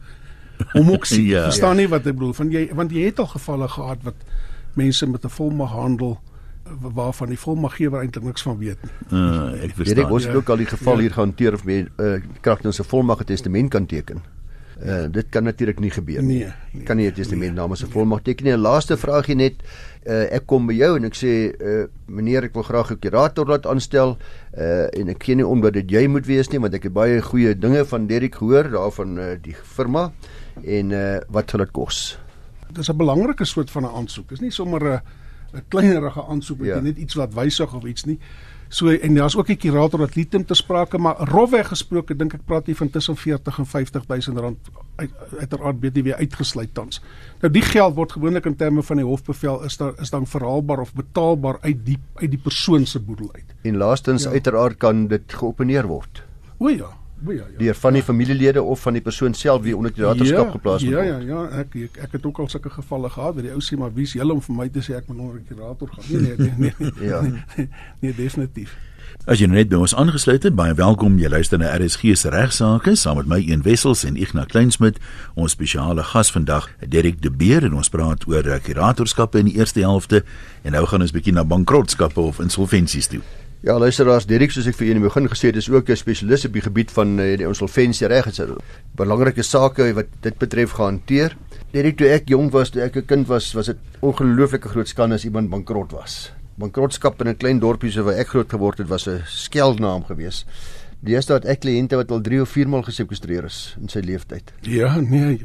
hom 0.72 0.90
ook 0.90 1.06
sien. 1.10 1.24
ja, 1.26 1.42
Verstaan 1.42 1.76
nie 1.76 1.88
wat 1.88 2.06
ek 2.06 2.14
bedoel 2.14 2.34
van 2.34 2.50
jy 2.50 2.68
want 2.74 2.92
jy 2.92 3.08
het 3.10 3.18
al 3.18 3.26
gevalle 3.26 3.68
gehad 3.68 4.04
wat 4.04 4.14
mense 4.78 5.06
met 5.06 5.24
'n 5.24 5.28
volmag 5.28 5.70
handel 5.70 6.18
waarvan 6.80 7.28
die 7.28 7.38
volmaggewer 7.38 8.00
eintlik 8.00 8.24
niks 8.24 8.42
van 8.42 8.58
weet 8.58 8.82
nie. 8.82 8.90
Uh, 9.12 9.64
ek 9.64 9.74
verstaan. 9.74 10.02
Dit 10.02 10.10
ons 10.10 10.24
het 10.24 10.32
ja, 10.32 10.38
ook 10.38 10.48
al 10.48 10.56
die 10.56 10.66
geval 10.66 10.94
ja. 10.94 11.00
hier 11.00 11.12
gehanteer 11.12 11.54
of 11.54 11.64
met 11.64 11.88
uh, 11.96 12.18
kragtens 12.40 12.80
'n 12.80 12.84
volmag 12.84 13.24
testament 13.24 13.70
kan 13.70 13.86
teken. 13.86 14.22
Uh 14.78 15.08
dit 15.10 15.26
kan 15.28 15.42
natuurlik 15.42 15.80
nie 15.82 15.90
gebeur 15.90 16.22
nie. 16.22 16.38
Nee, 16.38 16.52
nee. 16.72 16.82
Kan 16.86 16.96
nie 16.96 17.08
'n 17.10 17.12
testament 17.12 17.50
nee, 17.50 17.60
namens 17.60 17.82
'n 17.82 17.90
volmag 17.90 18.22
teken 18.22 18.44
nie. 18.44 18.52
'n 18.52 18.60
Laaste 18.60 18.96
vraagie 18.96 19.34
net. 19.34 19.54
Uh 20.06 20.32
ek 20.32 20.46
kom 20.46 20.66
by 20.66 20.72
jou 20.74 20.96
en 20.96 21.04
ek 21.04 21.16
sê 21.18 21.50
uh 21.50 21.86
meneer 22.06 22.44
ek 22.44 22.54
wil 22.54 22.62
graag 22.62 22.90
'n 22.90 22.98
kurator 22.98 23.46
laat 23.46 23.66
aanstel. 23.66 24.16
Uh 24.56 24.86
en 24.94 25.08
ek 25.08 25.22
gee 25.22 25.34
nie 25.34 25.46
omdat 25.46 25.72
dit 25.72 25.90
jy 25.90 26.06
moet 26.06 26.26
wees 26.26 26.48
nie 26.50 26.60
want 26.60 26.74
ek 26.74 26.82
het 26.82 26.92
baie 26.92 27.20
goeie 27.22 27.58
dinge 27.58 27.84
van 27.84 28.06
Derrick 28.06 28.34
gehoor 28.34 28.70
daarvan 28.70 29.18
uh 29.18 29.34
die 29.42 29.56
firma 29.62 30.12
en 30.62 30.90
uh 30.90 31.18
wat 31.28 31.50
gaan 31.50 31.60
dit 31.60 31.72
kos? 31.72 32.18
Dit 32.68 32.78
is 32.78 32.88
'n 32.88 32.96
belangrike 32.96 33.44
soort 33.44 33.70
van 33.70 33.82
'n 33.82 33.94
aansoek. 33.94 34.28
Dit 34.28 34.38
is 34.38 34.40
nie 34.40 34.50
sommer 34.50 34.84
'n 34.84 35.00
'n 35.52 35.64
kleinerige 35.68 36.24
aansoek 36.24 36.58
met 36.58 36.68
ja. 36.68 36.80
net 36.80 36.98
iets 36.98 37.14
wat 37.14 37.34
wysig 37.34 37.74
of 37.74 37.84
iets 37.84 38.04
nie. 38.04 38.18
So 38.68 38.88
en 38.88 39.14
daar's 39.14 39.36
ook 39.36 39.48
'n 39.48 39.56
kurator 39.56 39.98
wat 39.98 40.14
liet 40.14 40.32
hom 40.32 40.44
te 40.44 40.54
sprake, 40.54 40.98
maar 40.98 41.16
rofweg 41.16 41.68
gesproke 41.68 42.16
dink 42.16 42.34
ek 42.34 42.44
praat 42.44 42.66
jy 42.66 42.74
van 42.74 42.90
tussen 42.90 43.16
40 43.16 43.58
en 43.58 43.66
50 43.66 44.06
000 44.06 44.40
rand 44.40 44.58
uit 44.96 45.10
uiteraard 45.38 45.80
BTW 45.80 46.12
uitgesluit 46.12 46.74
tans. 46.74 47.00
Nou 47.40 47.52
die 47.52 47.62
geld 47.62 47.94
word 47.94 48.12
gewoonlik 48.12 48.44
in 48.44 48.56
terme 48.56 48.82
van 48.82 48.96
die 48.96 49.04
hofbevel 49.04 49.64
is 49.64 49.76
daar 49.76 49.92
is 50.00 50.10
dan 50.10 50.26
verhaalbaar 50.26 50.78
of 50.80 50.92
betaalbaar 50.94 51.58
uit 51.60 51.84
die 51.84 51.98
uit 52.14 52.30
die 52.30 52.40
persoon 52.40 52.86
se 52.86 53.00
boedel 53.00 53.28
uit. 53.32 53.54
En 53.62 53.76
laastens 53.76 54.22
ja. 54.22 54.30
uiteraard 54.30 54.76
kan 54.76 55.06
dit 55.06 55.22
geopeneer 55.26 55.86
word. 55.86 56.22
O 56.58 56.68
ja. 56.68 56.97
Ja, 57.26 57.32
ja. 57.32 57.44
deur 57.58 57.74
van 57.74 57.92
die 57.92 58.02
familielede 58.02 58.62
of 58.62 58.80
van 58.80 58.92
die 58.92 59.02
persoon 59.02 59.34
self 59.34 59.62
wie 59.62 59.76
onder 59.76 59.92
die 59.94 60.04
raadskap 60.04 60.46
ja, 60.46 60.50
geplaas 60.50 60.84
word. 60.84 60.94
Ja 60.94 61.02
ja 61.02 61.18
ja, 61.18 61.40
ek 61.62 61.74
ek, 61.74 61.96
ek 62.06 62.12
het 62.12 62.26
ook 62.26 62.38
al 62.38 62.48
sulke 62.48 62.70
gevalle 62.70 63.10
gehad 63.10 63.34
waar 63.34 63.42
die 63.48 63.54
ou 63.54 63.62
sê 63.64 63.78
maar 63.78 63.90
wie's 63.94 64.14
julle 64.14 64.32
om 64.32 64.42
vir 64.44 64.54
my 64.54 64.68
te 64.68 64.84
sê 64.84 64.94
ek 65.00 65.08
moet 65.10 65.24
onder 65.24 65.40
die 65.40 65.48
kurator 65.54 65.90
gaan. 65.96 66.04
Nee 66.08 66.20
nee 66.20 66.52
nee. 66.58 66.74
nee, 66.78 66.92
nee 67.00 67.08
ja. 67.08 67.22
Nee, 67.56 67.68
nee 68.00 68.14
definitief. 68.14 68.76
As 69.28 69.42
jy 69.42 69.48
nou 69.48 69.58
net 69.58 69.68
by 69.72 69.80
ons 69.82 69.94
aangesluit 69.98 70.44
het, 70.46 70.54
baie 70.56 70.72
welkom. 70.78 71.18
Jy 71.20 71.28
luister 71.32 71.60
na 71.60 71.72
RSG 71.74 72.14
se 72.16 72.30
regsaake 72.32 72.94
saam 72.96 73.18
met 73.20 73.28
my 73.28 73.40
Een 73.44 73.64
Wessels 73.66 74.04
en 74.08 74.16
Ignas 74.16 74.48
Kleinsmid. 74.52 75.00
Ons 75.34 75.56
spesiale 75.56 76.04
gas 76.12 76.30
vandag, 76.32 76.70
Derek 76.80 77.20
De 77.24 77.32
Beer 77.32 77.66
en 77.66 77.76
ons 77.80 77.92
praat 77.92 78.24
oor 78.30 78.46
kuratorskappe 78.64 79.42
in 79.42 79.50
die 79.50 79.58
eerste 79.58 79.84
helfte 79.84 80.22
en 80.62 80.72
nou 80.76 80.86
gaan 80.86 81.04
ons 81.04 81.12
bietjie 81.12 81.34
na 81.34 81.44
bankrotskappe 81.44 82.20
of 82.20 82.40
insolventies 82.44 83.10
toe. 83.12 83.24
Ja, 83.60 83.74
luisteraars, 83.74 84.22
Dirk, 84.30 84.52
soos 84.54 84.68
ek 84.70 84.76
vir 84.78 84.86
julle 84.86 85.00
in 85.00 85.02
die 85.02 85.08
begin 85.08 85.24
gesê 85.26 85.48
het, 85.50 85.56
is 85.58 85.66
ook 85.66 85.88
'n 85.90 85.98
spesialis 85.98 86.44
op 86.46 86.52
die 86.54 86.62
gebied 86.62 86.92
van 86.94 87.18
uh, 87.18 87.24
die 87.36 87.46
insolventie 87.46 88.06
reg. 88.06 88.24
Dit 88.30 88.38
is 88.38 88.54
belangrike 88.94 89.42
sake 89.42 89.94
wat 89.94 90.06
dit 90.22 90.38
betref 90.38 90.76
gehanteer. 90.78 91.34
Dirk, 91.72 91.96
toe 91.98 92.06
ek 92.06 92.28
jonk 92.28 92.52
was, 92.52 92.70
toe 92.70 92.82
ek 92.82 92.96
'n 92.96 93.06
kind 93.06 93.26
was, 93.26 93.52
was 93.54 93.66
dit 93.66 93.76
ongelooflike 94.00 94.68
groot 94.68 94.86
skande 94.88 95.14
as 95.14 95.24
iemand 95.24 95.50
bankrot 95.50 95.90
was. 95.90 96.30
Bankrotskap 96.54 97.20
in 97.20 97.28
'n 97.28 97.36
klein 97.36 97.58
dorpie 97.58 97.90
so 97.90 98.04
waar 98.04 98.14
ek 98.14 98.28
groot 98.28 98.48
geword 98.48 98.78
het, 98.78 98.88
was 98.88 99.08
'n 99.08 99.22
skeldnaam 99.26 100.04
geweest. 100.04 100.46
Die 101.00 101.14
eerste 101.14 101.32
wat 101.32 101.44
ek 101.44 101.60
kliënte 101.60 101.96
wat 101.96 102.10
al 102.10 102.20
3 102.20 102.40
of 102.42 102.48
4 102.48 102.68
maal 102.68 102.82
gesekwestreer 102.82 103.44
is 103.44 103.76
in 103.80 103.88
sy 103.88 103.98
lewe 103.98 104.24
tyd. 104.26 104.52
Ja, 104.62 105.00
nee. 105.00 105.40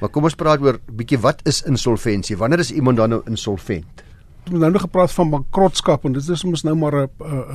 Maar 0.00 0.10
kom 0.10 0.24
ons 0.24 0.34
praat 0.34 0.60
oor 0.60 0.78
bietjie 0.86 1.18
wat 1.18 1.40
is 1.44 1.62
insolventie? 1.62 2.36
Wanneer 2.36 2.58
is 2.58 2.70
iemand 2.70 2.96
dan 2.96 3.10
nou 3.10 3.22
insolvent? 3.26 4.02
Ons 4.50 4.58
nou 4.58 4.70
nog 4.70 4.80
gepraat 4.80 5.12
van 5.12 5.30
bankrotskap 5.30 6.04
en 6.04 6.12
dit 6.12 6.28
is 6.28 6.44
mos 6.44 6.64
nou 6.66 6.74
maar 6.76 6.96
'n 6.96 7.08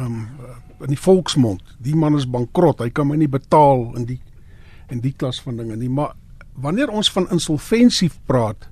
um 0.03 0.27
in 0.79 0.87
die 0.93 0.99
volksmond. 0.99 1.61
Die 1.81 1.95
man 1.95 2.15
is 2.15 2.29
bankrot. 2.29 2.79
Hy 2.79 2.89
kan 2.89 3.07
my 3.07 3.15
nie 3.15 3.29
betaal 3.29 3.95
in 3.95 4.05
die 4.05 4.19
in 4.93 5.01
die 5.03 5.13
klas 5.17 5.41
van 5.41 5.57
dinge 5.57 5.75
nie. 5.75 5.89
Maar 5.89 6.13
wanneer 6.53 6.89
ons 6.89 7.11
van 7.11 7.29
insolventie 7.29 8.11
praat, 8.25 8.69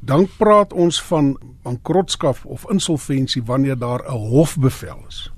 dan 0.00 0.28
praat 0.38 0.72
ons 0.72 1.02
van 1.02 1.36
bankrotskap 1.62 2.40
of 2.44 2.64
insolventie 2.70 3.42
wanneer 3.42 3.78
daar 3.78 4.02
'n 4.08 4.16
hofbevel 4.16 5.04
is. 5.08 5.30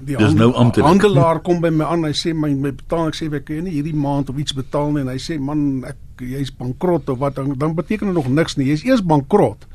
Die 0.00 0.16
Dis 0.16 0.32
nou 0.32 0.52
amptelik. 0.52 0.88
Handelaar 0.88 1.40
kom 1.40 1.60
by 1.60 1.68
my 1.68 1.84
aan, 1.84 2.04
hy 2.04 2.12
sê 2.12 2.34
my 2.34 2.54
my 2.54 2.72
betaling, 2.72 3.08
ek 3.08 3.14
sê 3.14 3.34
ek 3.34 3.44
kan 3.44 3.64
nie 3.64 3.72
hierdie 3.72 3.94
maand 3.94 4.30
of 4.30 4.36
iets 4.36 4.52
betaal 4.52 4.92
nie 4.92 5.00
en 5.00 5.08
hy 5.08 5.18
sê 5.18 5.38
man, 5.38 5.84
ek 5.84 5.96
jy's 6.20 6.50
bankrot 6.50 7.08
of 7.08 7.18
wat 7.18 7.34
dan 7.34 7.54
dan 7.58 7.74
beteken 7.74 8.06
dit 8.06 8.14
nog 8.16 8.28
niks 8.28 8.56
nie. 8.56 8.66
Jy's 8.66 8.84
eers 8.84 9.02
bankrot 9.02 9.66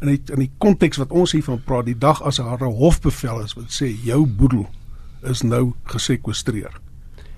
in 0.00 0.08
die 0.12 0.20
in 0.32 0.42
die 0.44 0.50
konteks 0.58 0.98
wat 1.00 1.10
ons 1.10 1.32
hiervan 1.32 1.62
praat, 1.64 1.86
die 1.86 1.98
dag 1.98 2.22
as 2.22 2.36
daar 2.36 2.62
'n 2.62 2.76
hofbevel 2.76 3.40
is 3.44 3.54
wat 3.54 3.70
sê 3.70 3.88
jou 4.04 4.26
boedel 4.26 4.66
is 5.22 5.42
nou 5.42 5.72
gesekwestreer. 5.84 6.72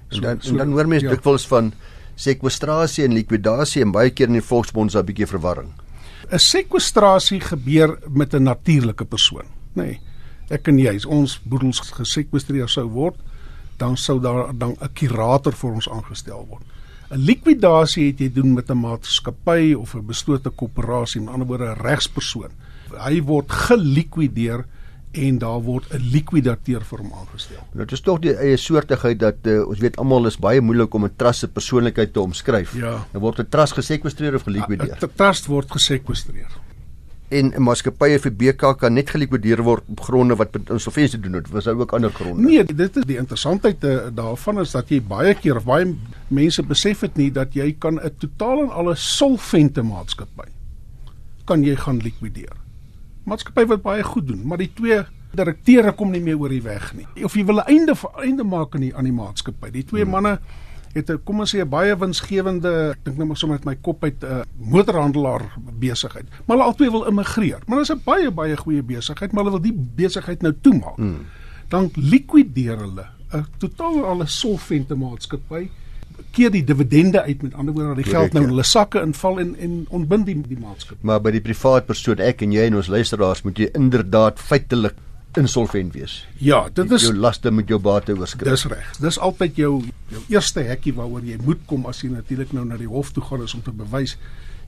So, 0.08 0.16
en 0.16 0.22
dan 0.22 0.40
so, 0.40 0.50
en 0.50 0.56
dan 0.56 0.72
hoor 0.72 0.88
mense 0.88 1.06
ja. 1.06 1.14
dikwels 1.14 1.46
van 1.46 1.72
sekwestrasie 2.14 3.04
en 3.04 3.12
likwidasie 3.12 3.82
en 3.82 3.92
baie 3.92 4.10
keer 4.10 4.26
in 4.26 4.40
die 4.40 4.42
volksmond 4.42 4.90
is 4.90 4.92
daar 4.92 5.02
'n 5.02 5.06
bietjie 5.06 5.26
verwarring. 5.26 5.72
'n 6.30 6.38
Sekwestrasie 6.38 7.40
gebeur 7.40 7.98
met 8.08 8.34
'n 8.34 8.42
natuurlike 8.42 9.04
persoon, 9.04 9.46
nê. 9.74 9.82
Nee, 9.82 10.00
ek 10.50 10.68
en 10.68 10.78
jy, 10.78 11.00
ons 11.06 11.40
boedels 11.44 11.80
gesekwestreer 11.80 12.68
sou 12.68 12.88
word, 12.88 13.16
dan 13.76 13.96
sou 13.96 14.20
daar 14.20 14.58
dan 14.58 14.76
'n 14.80 14.92
kurator 14.92 15.52
vir 15.52 15.70
ons 15.70 15.88
aangestel 15.88 16.46
word. 16.48 16.62
'n 17.10 17.24
Likwidasie 17.24 18.10
het 18.10 18.18
jy 18.20 18.32
doen 18.32 18.52
met 18.54 18.70
'n 18.70 18.80
maatskappy 18.80 19.74
of 19.74 19.94
'n 19.94 20.06
beslote 20.06 20.50
koöperasie, 20.50 21.20
met 21.20 21.32
ander 21.32 21.46
woorde 21.46 21.74
'n 21.74 21.80
regspersoon. 21.80 22.50
Hy 22.98 23.22
word 23.22 23.50
gelikwideer 23.50 24.64
en 25.12 25.38
daar 25.38 25.60
word 25.62 25.84
'n 25.90 26.10
likwidateur 26.12 26.84
vir 26.84 26.98
hom 26.98 27.12
aangestel. 27.12 27.62
Dit 27.72 27.92
is 27.92 28.00
tog 28.00 28.18
die 28.20 28.34
eie 28.36 28.56
soortigheid 28.56 29.18
dat 29.18 29.36
uh, 29.42 29.68
ons 29.68 29.78
weet 29.78 29.96
almal 29.96 30.26
is 30.26 30.36
baie 30.36 30.60
moeilik 30.60 30.94
om 30.94 31.04
'n 31.04 31.16
trust 31.16 31.40
se 31.40 31.48
persoonlikheid 31.48 32.12
te 32.12 32.20
omskryf. 32.20 32.74
Ja. 32.74 33.06
Dan 33.12 33.20
word 33.20 33.38
'n 33.38 33.48
trust 33.48 33.72
gesekwestreer 33.72 34.34
of 34.34 34.42
gelikwideer. 34.42 34.98
'n 35.00 35.10
Trust 35.16 35.46
word 35.46 35.70
gesekwestreer 35.70 36.67
en 37.28 37.50
maatskappye 37.60 38.18
vir 38.22 38.32
BK 38.40 38.70
kan 38.80 38.94
net 38.96 39.10
gelikwideer 39.12 39.60
word 39.66 39.84
op 39.92 40.00
gronde 40.06 40.36
wat 40.40 40.56
insolventie 40.64 41.20
doen 41.20 41.36
het. 41.38 41.50
Was 41.52 41.68
daar 41.68 41.76
ook 41.76 41.92
ander 41.92 42.12
gronde? 42.14 42.40
Nee, 42.40 42.64
dit 42.64 42.96
is 42.96 43.04
die 43.08 43.18
interessantheid 43.20 43.84
uh, 43.84 43.98
daarvan 44.14 44.62
is 44.64 44.72
dat 44.72 44.88
jy 44.88 45.02
baie 45.04 45.34
keer 45.36 45.60
of 45.60 45.66
baie 45.68 45.90
mense 46.32 46.62
besef 46.62 47.04
dit 47.04 47.20
nie 47.20 47.30
dat 47.32 47.54
jy 47.54 47.74
kan 47.78 48.00
'n 48.00 48.14
totaal 48.18 48.64
en 48.64 48.70
alle 48.70 48.96
solvente 48.96 49.82
maatskappy 49.82 50.48
kan 51.44 51.64
jy 51.64 51.76
gaan 51.76 52.00
likwideer. 52.04 52.56
Maatskappy 53.24 53.66
wat 53.66 53.82
baie 53.82 54.02
goed 54.02 54.26
doen, 54.28 54.46
maar 54.46 54.58
die 54.58 54.72
twee 54.74 55.04
direkteure 55.36 55.92
kom 55.92 56.10
nie 56.10 56.20
meer 56.20 56.38
oor 56.40 56.48
die 56.48 56.62
weg 56.62 56.94
nie. 56.96 57.06
Of 57.24 57.36
jy 57.36 57.44
wil 57.44 57.60
'n 57.60 57.68
einde 57.68 57.94
einde 58.16 58.44
maak 58.44 58.74
aan 58.74 58.80
die 58.80 58.94
aan 58.96 59.04
die 59.04 59.12
maatskappy. 59.12 59.70
Die 59.70 59.84
twee 59.84 60.02
hmm. 60.02 60.10
manne 60.10 60.38
het 60.92 61.10
'n 61.10 61.20
kom 61.24 61.40
ons 61.40 61.54
sê 61.54 61.60
'n 61.60 61.68
baie 61.68 61.96
winsgewende, 61.96 62.90
ek 62.90 63.04
dink 63.04 63.16
nou 63.16 63.26
maar 63.26 63.36
sommer 63.36 63.58
met 63.58 63.64
my 63.66 63.76
kop 63.80 64.04
uit 64.04 64.22
'n 64.22 64.26
uh, 64.26 64.42
motorhandelaar 64.56 65.42
besigheid. 65.78 66.26
Maar 66.46 66.56
hulle 66.56 66.68
albei 66.68 66.90
wil 66.90 67.04
immigreer. 67.04 67.60
Maar 67.66 67.78
dit 67.78 67.88
is 67.88 67.94
'n 67.94 68.02
baie 68.04 68.30
baie 68.30 68.56
goeie 68.56 68.82
besigheid, 68.82 69.32
maar 69.32 69.44
hulle 69.44 69.60
wil 69.60 69.72
die 69.72 69.78
besigheid 69.94 70.42
nou 70.42 70.54
toemaak. 70.60 70.96
Hmm. 70.96 71.26
Dan 71.68 71.90
likwideer 71.94 72.78
hulle 72.78 73.06
'n 73.32 73.46
totaal 73.58 74.04
al 74.04 74.22
'n 74.22 74.26
solvente 74.26 74.94
maatskappy 74.94 75.68
keer 76.30 76.50
die 76.52 76.64
dividende 76.64 77.22
uit 77.22 77.42
met 77.42 77.54
ander 77.54 77.74
woorde 77.74 77.94
dat 77.94 78.04
die 78.04 78.12
geld 78.12 78.32
nou 78.32 78.44
in 78.44 78.52
hulle 78.52 78.66
sakke 78.66 79.00
inval 79.00 79.40
en 79.40 79.54
en 79.56 79.74
ontbind 79.88 80.26
die, 80.26 80.36
die 80.48 80.58
maatskappy. 80.60 81.00
Maar 81.06 81.20
by 81.24 81.30
die 81.30 81.44
privaat 81.44 81.86
persoon 81.86 82.22
ek 82.24 82.42
en 82.42 82.52
jy 82.52 82.68
en 82.68 82.78
ons 82.80 82.90
luisteraars 82.92 83.44
moet 83.46 83.58
jy 83.58 83.68
inderdaad 83.78 84.40
feitelik 84.40 84.98
insolvent 85.36 85.92
wees. 85.92 86.26
Ja, 86.38 86.68
dit 86.72 86.90
is 86.90 87.02
jou 87.02 87.14
laste 87.14 87.50
met 87.50 87.68
jou 87.68 87.78
bate 87.78 88.14
oorskry. 88.16 88.48
Dis 88.50 88.64
reg. 88.64 88.92
Dis 89.00 89.18
altyd 89.18 89.56
jou 89.56 89.72
jou 90.08 90.22
eerste 90.28 90.62
hekkie 90.64 90.94
waaroor 90.96 91.24
jy 91.24 91.36
moet 91.44 91.60
kom 91.66 91.86
as 91.86 92.02
jy 92.02 92.08
natuurlik 92.10 92.52
nou 92.52 92.64
na 92.64 92.76
die 92.76 92.88
hof 92.88 93.12
toe 93.12 93.22
gaan 93.22 93.42
is 93.44 93.54
om 93.54 93.62
te 93.62 93.72
bewys 93.72 94.16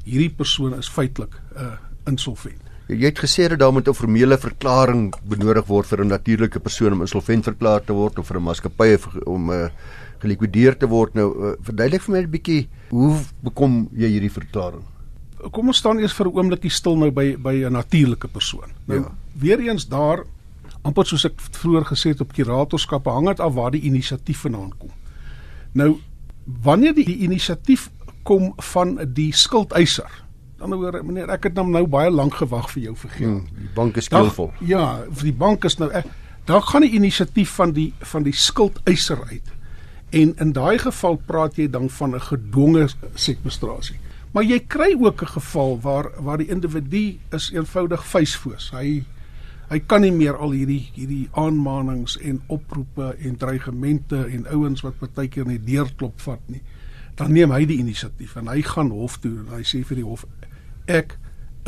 hierdie 0.04 0.32
persoon 0.32 0.76
is 0.78 0.88
feitelik 0.88 1.34
'n 1.34 1.64
uh, 1.64 1.76
insolvent. 2.06 2.60
Jy 2.88 3.06
het 3.06 3.18
gesê 3.22 3.48
dat 3.48 3.58
daar 3.58 3.72
moet 3.72 3.88
'n 3.88 3.94
formele 3.94 4.38
verklaring 4.38 5.14
benodig 5.24 5.66
word 5.66 5.86
vir 5.86 6.04
'n 6.04 6.08
natuurlike 6.08 6.60
persoon 6.60 6.92
om 6.92 7.00
insolvent 7.00 7.44
verklaar 7.44 7.84
te 7.84 7.92
word 7.92 8.18
of 8.18 8.26
vir 8.26 8.36
'n 8.36 8.42
maatskappy 8.42 8.98
om 9.24 9.50
'n 9.50 9.52
uh, 9.52 9.68
gelikwideer 10.18 10.76
te 10.76 10.86
word. 10.86 11.14
Nou 11.14 11.28
uh, 11.28 11.56
verduidelik 11.62 12.02
vir 12.02 12.12
my 12.12 12.22
'n 12.22 12.30
bietjie 12.30 12.68
hoe 12.90 13.16
bekom 13.42 13.88
jy 13.92 14.08
hierdie 14.08 14.32
verklaring? 14.32 14.84
Kom 15.50 15.66
ons 15.66 15.78
staan 15.78 15.98
eers 15.98 16.12
vir 16.12 16.26
'n 16.26 16.36
oombliekie 16.36 16.70
stil 16.70 16.96
nou 16.96 17.10
by 17.10 17.36
by 17.36 17.64
'n 17.64 17.72
natuurlike 17.72 18.28
persoon. 18.28 18.70
Nou 18.86 19.00
ja. 19.00 19.12
weer 19.34 19.60
eens 19.60 19.88
daar 19.88 20.24
amper 20.82 21.06
soos 21.06 21.24
ek 21.24 21.40
vroeër 21.40 21.84
gesê 21.92 22.14
het 22.14 22.20
op 22.20 22.32
kuratorskappe 22.32 23.10
hang 23.10 23.28
dit 23.28 23.40
af 23.40 23.54
waar 23.54 23.70
die 23.70 23.82
inisiatief 23.88 24.46
vandaan 24.46 24.72
kom. 24.78 24.92
Nou 25.72 25.98
wanneer 26.62 26.94
die, 26.94 27.04
die 27.04 27.20
inisiatief 27.26 27.90
kom 28.22 28.52
van 28.72 28.98
die 29.14 29.32
skuldeiser. 29.36 30.10
Dan 30.60 30.72
hoor 30.72 31.00
meneer 31.04 31.30
ek 31.32 31.48
het 31.48 31.54
nou, 31.56 31.66
nou 31.68 31.86
baie 31.88 32.10
lank 32.10 32.34
gewag 32.40 32.68
vir 32.72 32.82
jou 32.90 32.96
vergeld. 32.96 33.46
Hmm, 33.46 33.60
die 33.60 33.70
bank 33.74 33.96
is 33.96 34.10
skeelvol. 34.10 34.50
Ja, 34.60 35.00
vir 35.08 35.30
die 35.30 35.36
bank 35.36 35.64
is 35.64 35.78
nou 35.80 35.90
ek 35.92 36.08
dan 36.48 36.62
gaan 36.66 36.82
die 36.82 36.96
inisiatief 36.96 37.52
van 37.54 37.72
die 37.76 37.92
van 38.12 38.24
die 38.26 38.34
skuldeiser 38.34 39.20
uit. 39.30 39.52
En 40.10 40.32
in 40.42 40.52
daai 40.52 40.80
geval 40.82 41.20
praat 41.26 41.56
jy 41.56 41.68
dan 41.70 41.90
van 41.90 42.14
'n 42.14 42.20
gedwonge 42.20 42.88
sekwestrasie. 43.14 44.00
Maar 44.32 44.44
jy 44.44 44.58
kry 44.66 44.96
ook 44.98 45.22
'n 45.22 45.34
geval 45.36 45.80
waar 45.80 46.10
waar 46.18 46.38
die 46.38 46.48
individu 46.48 47.18
is 47.30 47.50
eenvoudig 47.52 48.06
vuisfoos. 48.06 48.70
Hy 48.70 49.04
hy 49.70 49.78
kan 49.86 50.02
nie 50.02 50.12
meer 50.14 50.38
al 50.42 50.54
hierdie 50.56 50.90
hierdie 50.96 51.28
aanmanings 51.38 52.16
en 52.26 52.40
oproepe 52.50 53.12
en 53.18 53.36
dreigemente 53.38 54.24
en 54.26 54.46
ouens 54.50 54.82
wat 54.82 54.98
partykeer 54.98 55.46
net 55.46 55.66
deurklop 55.66 56.20
vat 56.26 56.42
nie. 56.50 56.62
Dan 57.14 57.34
neem 57.36 57.52
hy 57.54 57.64
die 57.68 57.78
inisiatief 57.82 58.36
en 58.40 58.50
hy 58.50 58.62
gaan 58.66 58.90
hof 58.94 59.20
toe 59.22 59.36
en 59.44 59.52
hy 59.54 59.62
sê 59.66 59.84
vir 59.86 60.02
die 60.02 60.06
hof 60.06 60.26
ek 60.90 61.16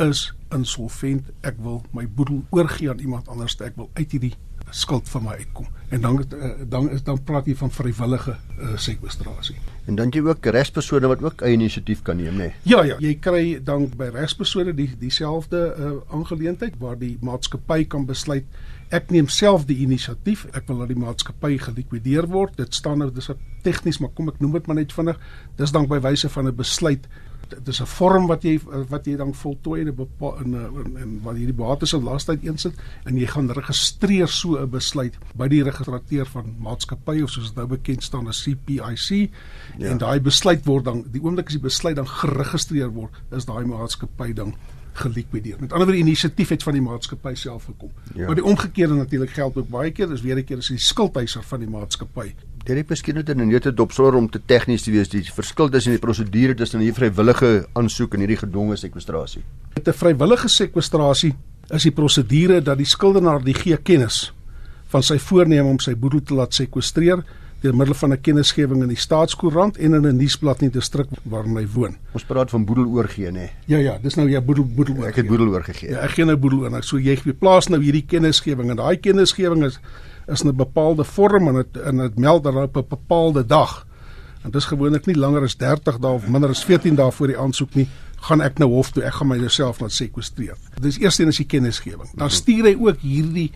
is 0.01 0.31
insolvent, 0.53 1.29
ek 1.45 1.59
wil 1.63 1.83
my 1.93 2.05
boedel 2.09 2.41
oorgee 2.51 2.89
aan 2.89 3.01
iemand 3.03 3.29
anders, 3.29 3.55
ek 3.61 3.77
wil 3.77 3.89
uit 3.93 4.09
hierdie 4.11 4.33
skuld 4.73 5.09
van 5.09 5.23
my 5.23 5.37
uitkom. 5.39 5.69
En 5.93 6.01
dan 6.01 6.17
uh, 6.33 6.51
dan 6.69 6.89
is 6.89 7.03
dan 7.05 7.19
praat 7.23 7.45
jy 7.45 7.55
van 7.55 7.71
vrywillige 7.71 8.33
uh, 8.33 8.73
sekwestrasie. 8.81 9.55
En 9.85 9.95
dan 9.95 10.09
jy 10.09 10.23
ook 10.25 10.45
regspersone 10.45 11.07
wat 11.07 11.21
ook 11.21 11.43
eie 11.45 11.53
inisiatief 11.53 12.01
kan 12.01 12.17
neem, 12.17 12.33
nê? 12.33 12.49
Nee. 12.49 12.53
Ja 12.69 12.81
ja, 12.83 12.97
jy 12.99 13.15
kry 13.21 13.43
dan 13.63 13.89
by 13.97 14.09
regspersone 14.15 14.73
die 14.73 14.89
dieselfde 14.99 15.65
uh, 15.77 15.91
aangeleentheid 16.17 16.79
waar 16.81 16.97
die 16.97 17.17
maatskappy 17.21 17.83
kan 17.85 18.07
besluit 18.09 18.49
ek 18.93 19.09
neem 19.13 19.29
self 19.31 19.65
die 19.69 19.79
inisiatief. 19.83 20.45
Ek 20.53 20.67
wil 20.69 20.83
dat 20.83 20.91
die 20.93 20.99
maatskappy 21.01 21.57
gelikwideer 21.61 22.27
word. 22.29 22.57
Dit 22.59 22.77
staan 22.77 23.01
nou 23.01 23.09
dis 23.13 23.31
tegnies, 23.65 23.99
maar 24.01 24.13
kom 24.13 24.29
ek 24.29 24.41
noem 24.43 24.57
dit 24.59 24.67
maar 24.69 24.77
net 24.77 24.93
vinnig. 24.93 25.21
Dis 25.57 25.73
dan 25.73 25.87
by 25.89 25.99
wyse 26.03 26.29
van 26.29 26.47
'n 26.47 26.55
besluit 26.55 27.07
dis 27.63 27.81
'n 27.81 27.85
vorm 27.85 28.27
wat 28.27 28.43
jy 28.43 28.59
wat 28.89 29.05
jy 29.05 29.15
dan 29.15 29.33
voltooi 29.33 29.81
in 29.81 29.87
'n 29.87 30.07
in, 30.43 30.53
in, 30.53 30.97
in 30.97 31.19
wat 31.23 31.35
hierdie 31.35 31.55
bates 31.55 31.93
en 31.93 32.03
lastheid 32.03 32.43
insit 32.43 32.73
en 33.05 33.17
jy 33.17 33.27
gaan 33.27 33.51
registreer 33.51 34.27
so 34.27 34.57
'n 34.57 34.69
besluit 34.69 35.17
by 35.35 35.47
die 35.47 35.63
registrateur 35.63 36.25
van 36.25 36.55
maatskappy 36.59 37.21
of 37.21 37.29
soos 37.29 37.47
dit 37.47 37.55
nou 37.55 37.67
bekend 37.67 38.03
staan 38.03 38.27
as 38.27 38.43
CPIC 38.43 39.31
ja. 39.77 39.89
en 39.89 39.97
daai 39.97 40.19
besluit 40.19 40.65
word 40.65 40.85
dan 40.85 41.03
die 41.11 41.21
oomblik 41.21 41.47
as 41.47 41.53
die 41.53 41.67
besluit 41.67 41.95
dan 41.95 42.07
geregistreer 42.07 42.89
word 42.89 43.11
is 43.31 43.45
daai 43.45 43.65
maatskappy 43.65 44.33
dan 44.33 44.55
gelikwideer. 44.93 45.57
Met 45.59 45.71
ander 45.71 45.87
woorde 45.87 46.01
inisiatief 46.01 46.49
het 46.49 46.63
van 46.63 46.73
die 46.73 46.81
maatskappy 46.81 47.33
self 47.33 47.63
gekom. 47.63 47.91
Ja. 48.13 48.25
Maar 48.25 48.35
die 48.35 48.43
omgekeerde 48.43 48.93
natuurlik 48.93 49.29
geld 49.29 49.57
ook 49.57 49.69
baie 49.69 49.91
keer, 49.91 50.07
dis 50.07 50.21
weer 50.21 50.37
'n 50.37 50.43
keer 50.43 50.57
as 50.57 50.67
die 50.67 50.77
skuldhyser 50.77 51.43
van 51.43 51.59
die 51.59 51.69
maatskappy 51.69 52.33
Dit 52.63 52.77
is 52.79 52.87
miskien 52.87 53.15
net 53.15 53.29
'n 53.29 53.47
nette 53.47 53.73
dopsonder 53.73 54.15
om 54.15 54.29
te 54.29 54.39
tegnies 54.39 54.83
te 54.83 54.91
wees 54.91 55.09
die 55.09 55.23
verskil 55.23 55.69
tussen 55.69 55.91
die 55.91 55.99
prosedure 55.99 56.55
tussen 56.55 56.79
hierdie 56.79 56.95
vrywillige 56.95 57.67
aansoek 57.73 58.13
en 58.13 58.19
hierdie 58.19 58.37
gedwonge 58.37 58.77
sekwestrasie. 58.77 59.43
Met 59.75 59.87
'n 59.87 59.93
vrywillige 59.93 60.47
sekwestrasie 60.47 61.35
is 61.69 61.83
die 61.83 61.91
prosedure 61.91 62.61
dat 62.61 62.77
die 62.77 62.85
skuldenaar 62.85 63.43
die 63.43 63.53
gee 63.53 63.77
kennis 63.77 64.31
van 64.87 65.03
sy 65.03 65.17
voorneme 65.17 65.69
om 65.69 65.79
sy 65.79 65.95
boedel 65.95 66.23
te 66.23 66.33
laat 66.33 66.53
sekwestreer 66.53 67.23
deur 67.63 67.75
middel 67.75 67.95
van 67.95 68.11
'n 68.11 68.21
kennisgewing 68.21 68.81
in 68.83 68.89
die 68.91 68.99
staatskoerant 68.99 69.77
en 69.77 69.93
in 69.93 70.05
'n 70.07 70.17
nuusblad 70.17 70.61
in 70.61 70.69
die 70.69 70.79
distrik 70.79 71.07
waarin 71.23 71.55
hy 71.55 71.67
woon. 71.73 71.95
Ons 72.11 72.23
praat 72.23 72.49
van 72.49 72.65
boedel 72.65 72.85
oorgee 72.85 73.31
nê. 73.31 73.49
Ja 73.65 73.77
ja, 73.77 73.97
dis 74.01 74.15
nou 74.15 74.29
jy 74.29 74.41
boedel 74.41 74.65
boedel 74.65 74.95
oorgee. 74.95 75.09
Ek 75.09 75.15
het 75.15 75.27
boedel 75.27 75.47
oorgegee. 75.47 75.89
Ja, 75.89 75.99
ek 75.99 76.09
gee 76.09 76.25
nou 76.25 76.37
boedel 76.37 76.59
oor. 76.59 76.83
So 76.83 76.97
jy 76.97 77.15
plaas 77.39 77.69
nou 77.69 77.81
hierdie 77.81 78.05
kennisgewing 78.05 78.69
en 78.69 78.75
daai 78.75 78.97
kennisgewing 78.97 79.63
is 79.63 79.79
is 80.27 80.43
'n 80.43 80.55
bepaalde 80.55 81.03
vorm 81.03 81.47
en 81.47 81.53
dit 81.53 81.77
en 81.83 81.97
dit 81.97 82.19
meld 82.19 82.43
dan 82.43 82.57
op 82.57 82.77
'n 82.77 82.85
bepaalde 82.89 83.45
dag. 83.45 83.87
En 84.43 84.51
dis 84.51 84.65
gewoonlik 84.65 85.05
nie 85.05 85.15
langer 85.15 85.41
as 85.41 85.55
30 85.55 85.99
dae 85.99 86.11
of 86.11 86.27
minder 86.27 86.49
as 86.49 86.65
14 86.65 86.95
dae 86.95 87.11
voor 87.11 87.27
die 87.27 87.37
aansoek 87.37 87.73
nie, 87.75 87.87
gaan 88.15 88.41
ek 88.41 88.57
nou 88.57 88.69
hof 88.69 88.91
toe. 88.91 89.03
Ek 89.03 89.13
gaan 89.13 89.27
myself 89.27 89.79
laat 89.79 89.91
sekwestreer. 89.91 90.55
Dis 90.81 90.99
eers 90.99 91.19
en 91.19 91.27
as 91.27 91.37
die 91.37 91.45
kennisgewing. 91.45 92.09
Dan 92.15 92.29
stuur 92.29 92.63
hy 92.63 92.75
ook 92.79 92.97
hierdie 92.99 93.51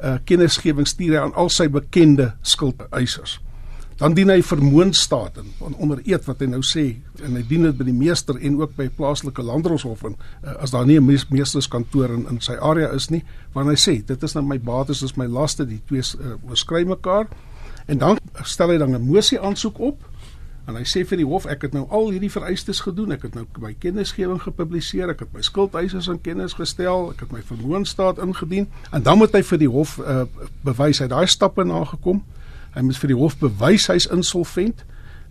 uh, 0.00 0.14
kennisgewing 0.24 0.86
stuur 0.86 1.12
hy 1.12 1.18
aan 1.18 1.34
al 1.34 1.48
sy 1.48 1.68
bekende 1.68 2.34
skuldeisers 2.42 3.40
dan 3.98 4.14
dien 4.14 4.30
hy 4.30 4.38
vermoënstaat 4.46 5.40
en 5.42 5.74
onder 5.76 6.00
eed 6.06 6.24
wat 6.28 6.40
hy 6.40 6.46
nou 6.46 6.62
sê 6.62 6.86
en 7.24 7.34
hy 7.34 7.42
dien 7.48 7.66
dit 7.66 7.78
by 7.78 7.84
die 7.88 7.96
meester 7.96 8.38
en 8.38 8.60
ook 8.60 8.76
by 8.78 8.86
plaaslike 8.94 9.42
landdroshof 9.42 10.04
en 10.06 10.14
uh, 10.14 10.54
as 10.62 10.70
daar 10.70 10.86
nie 10.86 11.00
'n 11.00 11.06
meesterskantoor 11.30 12.14
in 12.14 12.26
in 12.30 12.40
sy 12.40 12.54
area 12.60 12.92
is 12.94 13.10
nie 13.10 13.24
want 13.54 13.68
hy 13.68 13.74
sê 13.74 14.04
dit 14.06 14.22
is 14.22 14.34
nou 14.34 14.44
my 14.44 14.58
bates 14.58 15.02
is 15.02 15.16
my 15.16 15.26
laste 15.26 15.66
die 15.66 15.82
twee 15.86 16.02
uh, 16.02 16.36
oorskry 16.48 16.84
mekaar. 16.84 17.26
En 17.88 17.98
dan 17.98 18.18
stel 18.44 18.68
hy 18.68 18.78
dan 18.78 18.94
'n 18.94 19.02
mosie 19.02 19.40
aansoek 19.40 19.78
op 19.80 19.98
en 20.68 20.76
hy 20.76 20.84
sê 20.84 21.04
vir 21.04 21.16
die 21.16 21.26
hof 21.26 21.46
ek 21.46 21.62
het 21.62 21.72
nou 21.72 21.86
al 21.90 22.10
hierdie 22.10 22.30
vereistes 22.30 22.80
gedoen. 22.80 23.12
Ek 23.12 23.22
het 23.22 23.34
nou 23.34 23.46
my 23.58 23.74
kennisgewing 23.74 24.42
gepubliseer. 24.42 25.08
Ek 25.08 25.20
het 25.20 25.32
my 25.32 25.40
skuldeisers 25.40 26.08
aan 26.08 26.20
kennis 26.20 26.52
gestel. 26.52 27.10
Ek 27.10 27.20
het 27.20 27.32
my 27.32 27.40
vermoënstaat 27.42 28.18
ingedien. 28.18 28.68
En 28.92 29.02
dan 29.02 29.18
moet 29.18 29.32
hy 29.32 29.42
vir 29.42 29.58
die 29.58 29.68
hof 29.68 29.98
uh, 29.98 30.26
bewys 30.62 30.98
hy 30.98 31.06
daai 31.06 31.26
stappe 31.26 31.64
nagekom 31.64 32.22
Hy 32.74 32.84
moet 32.86 33.00
vir 33.00 33.12
die 33.12 33.18
hof 33.18 33.38
bewys 33.38 33.86
hy's 33.90 34.08
insolvent. 34.14 34.84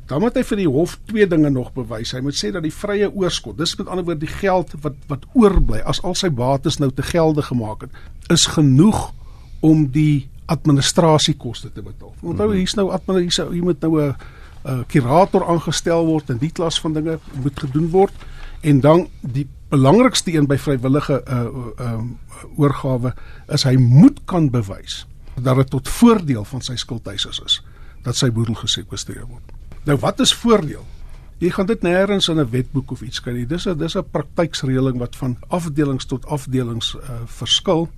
Dan 0.08 0.24
moet 0.24 0.38
hy 0.40 0.44
vir 0.48 0.62
die 0.62 0.70
hof 0.72 0.96
twee 1.10 1.28
dinge 1.28 1.50
nog 1.52 1.74
bewys. 1.76 2.14
Hy 2.16 2.22
moet 2.24 2.38
sê 2.40 2.52
dat 2.56 2.64
die 2.64 2.74
vrye 2.74 3.10
oorskot, 3.12 3.58
dis 3.60 3.76
met 3.78 3.90
ander 3.92 4.06
woorde 4.08 4.24
die 4.24 4.32
geld 4.40 4.72
wat 4.82 4.96
wat 5.12 5.28
oorbly 5.36 5.82
as 5.84 6.00
al 6.04 6.16
sy 6.16 6.30
bates 6.30 6.80
nou 6.80 6.90
te 6.96 7.04
gelde 7.04 7.44
gemaak 7.44 7.88
het, 7.88 8.02
is 8.32 8.48
genoeg 8.56 9.12
om 9.66 9.88
die 9.92 10.30
administrasiekoste 10.48 11.74
te 11.76 11.84
betaal. 11.84 12.14
Onthou 12.24 12.54
hier's 12.54 12.78
nou 12.80 12.88
administrasie, 12.96 13.60
jy 13.60 13.64
moet 13.68 13.82
nou 13.84 14.00
'n 14.00 14.16
'n 14.68 14.86
kurator 14.92 15.46
aangestel 15.48 16.06
word 16.06 16.30
en 16.30 16.38
die 16.38 16.52
klas 16.52 16.80
van 16.80 16.94
dinge 16.94 17.20
moet 17.44 17.60
gedoen 17.60 17.90
word 17.90 18.14
en 18.62 18.80
dan 18.80 19.08
die 19.22 19.48
belangrikste 19.70 20.34
een 20.34 20.48
by 20.48 20.58
vrywillige 20.58 21.22
uh 21.28 21.44
uh 21.46 21.92
um, 21.92 22.18
oorgawe 22.58 23.14
is 23.48 23.64
hy 23.64 23.76
moet 23.78 24.20
kan 24.26 24.50
bewys 24.50 25.06
dat 25.42 25.56
dit 25.56 25.70
tot 25.70 25.90
voordeel 25.90 26.46
van 26.46 26.62
sy 26.62 26.76
skuldeisers 26.76 27.42
is 27.46 27.62
dat 28.06 28.16
sy 28.16 28.30
boedel 28.32 28.56
gesekwestreer 28.56 29.26
word. 29.28 29.52
Nou 29.88 29.98
wat 30.00 30.20
is 30.24 30.34
voordeel? 30.34 30.86
Jy 31.44 31.52
gaan 31.54 31.68
dit 31.70 31.84
nêrens 31.86 32.30
in 32.30 32.40
'n 32.40 32.50
wetboek 32.50 32.92
of 32.92 33.02
iets 33.02 33.22
kry 33.22 33.34
nie. 33.34 33.46
Dis 33.46 33.68
'n 33.68 33.78
dis 33.78 33.96
'n 33.96 34.04
praktyksreëling 34.12 34.98
wat 34.98 35.16
van 35.16 35.38
afdelings 35.50 36.06
tot 36.06 36.26
afdelings 36.26 36.96
uh, 36.96 37.22
verskil. 37.26 37.90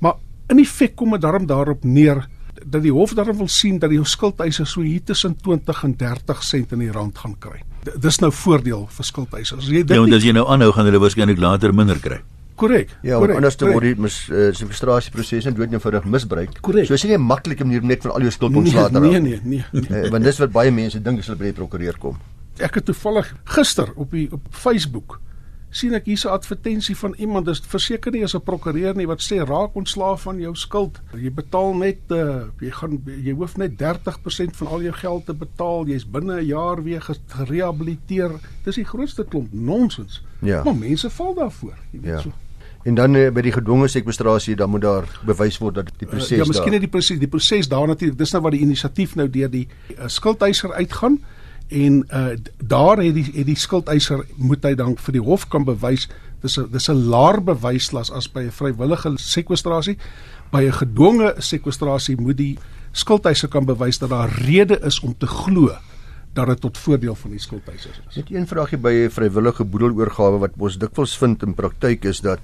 Maar 0.00 0.14
in 0.48 0.58
effek 0.58 0.96
kom 0.96 1.10
dit 1.10 1.20
daarom 1.20 1.46
daarop 1.46 1.84
neer 1.84 2.28
dat 2.66 2.82
die 2.82 2.92
hof 2.92 3.14
daarom 3.14 3.36
wil 3.36 3.48
sien 3.48 3.78
dat 3.78 3.90
die 3.90 4.04
skuldeiser 4.04 4.66
so 4.66 4.80
hier 4.80 5.02
tussen 5.02 5.36
20 5.36 5.84
en 5.84 5.96
30 5.96 6.42
sent 6.42 6.72
in 6.72 6.78
die 6.78 6.92
rand 6.92 7.18
gaan 7.18 7.38
kry. 7.38 7.62
D 7.82 7.96
dis 8.00 8.18
nou 8.18 8.30
voordeel 8.32 8.86
vir 8.86 9.04
skuldeisers. 9.04 9.64
As 9.64 9.70
jy 9.70 9.84
dit 9.84 9.96
Ja, 9.96 10.02
en 10.02 10.12
as 10.12 10.22
jy 10.22 10.32
nou 10.32 10.46
aanhou 10.48 10.72
gaan 10.72 10.84
hulle 10.84 11.00
waarskynlik 11.00 11.38
later 11.38 11.74
minder 11.74 11.98
kry. 11.98 12.20
Korrek. 12.54 12.90
Ja, 13.02 13.18
want 13.18 13.34
anders 13.34 13.56
te 13.56 13.66
word 13.66 13.86
die 13.86 13.94
mis 13.96 14.28
uh, 14.28 14.48
eh, 14.48 14.54
frustrasieproses 14.54 15.48
en 15.48 15.56
dood 15.56 15.72
eenvoudig 15.72 16.04
misbruik. 16.04 16.60
Correct. 16.60 16.86
So 16.86 16.94
is 16.94 17.04
nie 17.04 17.16
'n 17.16 17.26
maklike 17.26 17.64
manier 17.64 17.82
net 17.82 18.02
van 18.02 18.12
al 18.12 18.20
jou 18.20 18.30
skuld 18.30 18.56
ontslae 18.56 18.90
te 18.90 18.98
raak. 18.98 19.10
Nee, 19.10 19.20
nee, 19.20 19.40
nee. 19.42 19.64
nee. 19.72 20.04
Uh, 20.04 20.10
want 20.10 20.24
dis 20.24 20.38
wat 20.38 20.52
baie 20.52 20.70
mense 20.70 21.02
dink 21.02 21.18
as 21.18 21.26
hulle 21.26 21.38
by 21.38 21.50
die 21.50 21.58
prokureur 21.60 21.98
kom. 21.98 22.18
Ek 22.58 22.74
het 22.74 22.84
toevallig 22.84 23.34
gister 23.44 23.92
op 23.96 24.10
die 24.10 24.28
op 24.32 24.46
Facebook 24.50 25.20
sien 25.72 25.96
ek 25.96 26.08
hierse 26.10 26.28
advertensie 26.28 26.94
van 27.00 27.14
iemand 27.16 27.48
dis 27.48 27.62
verseker 27.72 28.12
nie 28.12 28.22
as 28.24 28.34
'n 28.36 28.44
prokureur 28.44 28.94
nie 28.94 29.06
wat 29.08 29.24
sê 29.24 29.40
raak 29.40 29.76
ontslae 29.76 30.16
van 30.18 30.40
jou 30.40 30.54
skuld. 30.54 31.00
Jy 31.16 31.32
betaal 31.32 31.74
net 31.74 32.12
uh, 32.12 32.52
jy 32.60 32.70
gaan 32.70 33.00
jy 33.06 33.32
hoef 33.32 33.56
net 33.56 33.78
30% 33.80 34.56
van 34.60 34.66
al 34.68 34.82
jou 34.82 34.92
geld 34.92 35.26
te 35.26 35.34
betaal. 35.34 35.86
Jy's 35.86 36.04
binne 36.04 36.40
'n 36.40 36.46
jaar 36.46 36.82
weer 36.82 37.00
gerehabiliteer. 37.26 38.30
Dis 38.64 38.74
die 38.74 38.84
grootste 38.84 39.24
klomp 39.24 39.52
nonsens. 39.52 40.22
Ja. 40.40 40.62
Maar 40.64 40.76
mense 40.76 41.10
val 41.10 41.34
daarvoor, 41.34 41.76
jy 41.90 42.00
weet 42.00 42.12
ja. 42.12 42.20
so. 42.20 42.32
En 42.82 42.94
dan 42.94 43.14
uh, 43.14 43.28
by 43.30 43.44
die 43.46 43.52
gedwonge 43.54 43.88
sekwestrasie 43.88 44.56
dan 44.58 44.70
moet 44.70 44.82
daar 44.82 45.06
bewys 45.26 45.58
word 45.62 45.74
dat 45.74 45.92
die 45.98 46.08
proses 46.08 46.32
uh, 46.32 46.40
Ja, 46.42 46.48
miskien 46.48 46.74
net 46.74 46.82
die 46.82 46.90
proses, 46.90 47.18
die 47.18 47.30
proses 47.30 47.68
daar 47.70 47.86
natuurlik. 47.86 48.18
Dis 48.18 48.32
nou 48.34 48.42
waar 48.42 48.56
die 48.56 48.64
inisiatief 48.64 49.14
nou 49.14 49.28
deur 49.30 49.50
die 49.50 49.68
uh, 49.68 50.08
skuldeiser 50.10 50.72
uitgaan 50.72 51.20
en 51.72 52.02
uh, 52.10 52.34
daar 52.58 53.00
het 53.00 53.14
die 53.14 53.24
het 53.32 53.46
die 53.46 53.56
skuldeiser 53.56 54.26
moet 54.36 54.64
hy 54.66 54.74
dan 54.76 54.96
vir 54.98 55.16
die 55.16 55.22
hof 55.24 55.46
kan 55.48 55.64
bewys 55.64 56.08
dis 56.42 56.58
'n 56.58 56.68
dis 56.72 56.90
'n 56.90 57.06
laer 57.08 57.40
bewyslas 57.40 58.10
as 58.10 58.28
by 58.28 58.42
'n 58.42 58.50
vrywillige 58.50 59.14
sekwestrasie. 59.16 59.96
By 60.50 60.66
'n 60.66 60.72
gedwonge 60.72 61.34
sekwestrasie 61.38 62.20
moet 62.20 62.36
die 62.36 62.58
skuldeiser 62.92 63.48
kan 63.48 63.64
bewys 63.64 63.98
dat 63.98 64.10
daar 64.10 64.28
rede 64.28 64.80
is 64.82 65.00
om 65.00 65.14
te 65.18 65.26
glo 65.26 65.70
dat 66.32 66.46
dit 66.46 66.60
tot 66.60 66.78
voordeel 66.78 67.14
van 67.14 67.30
die 67.30 67.40
skuldeisers 67.40 68.00
is. 68.08 68.16
Net 68.16 68.30
een 68.30 68.46
vraagie 68.46 68.78
by 68.78 68.92
'n 68.92 69.10
vrywillige 69.10 69.64
boedeloorgawe 69.64 70.38
wat 70.38 70.50
ons 70.58 70.78
dikwels 70.78 71.18
vind 71.18 71.42
in 71.42 71.54
praktyk 71.54 72.04
is 72.04 72.20
dat 72.20 72.40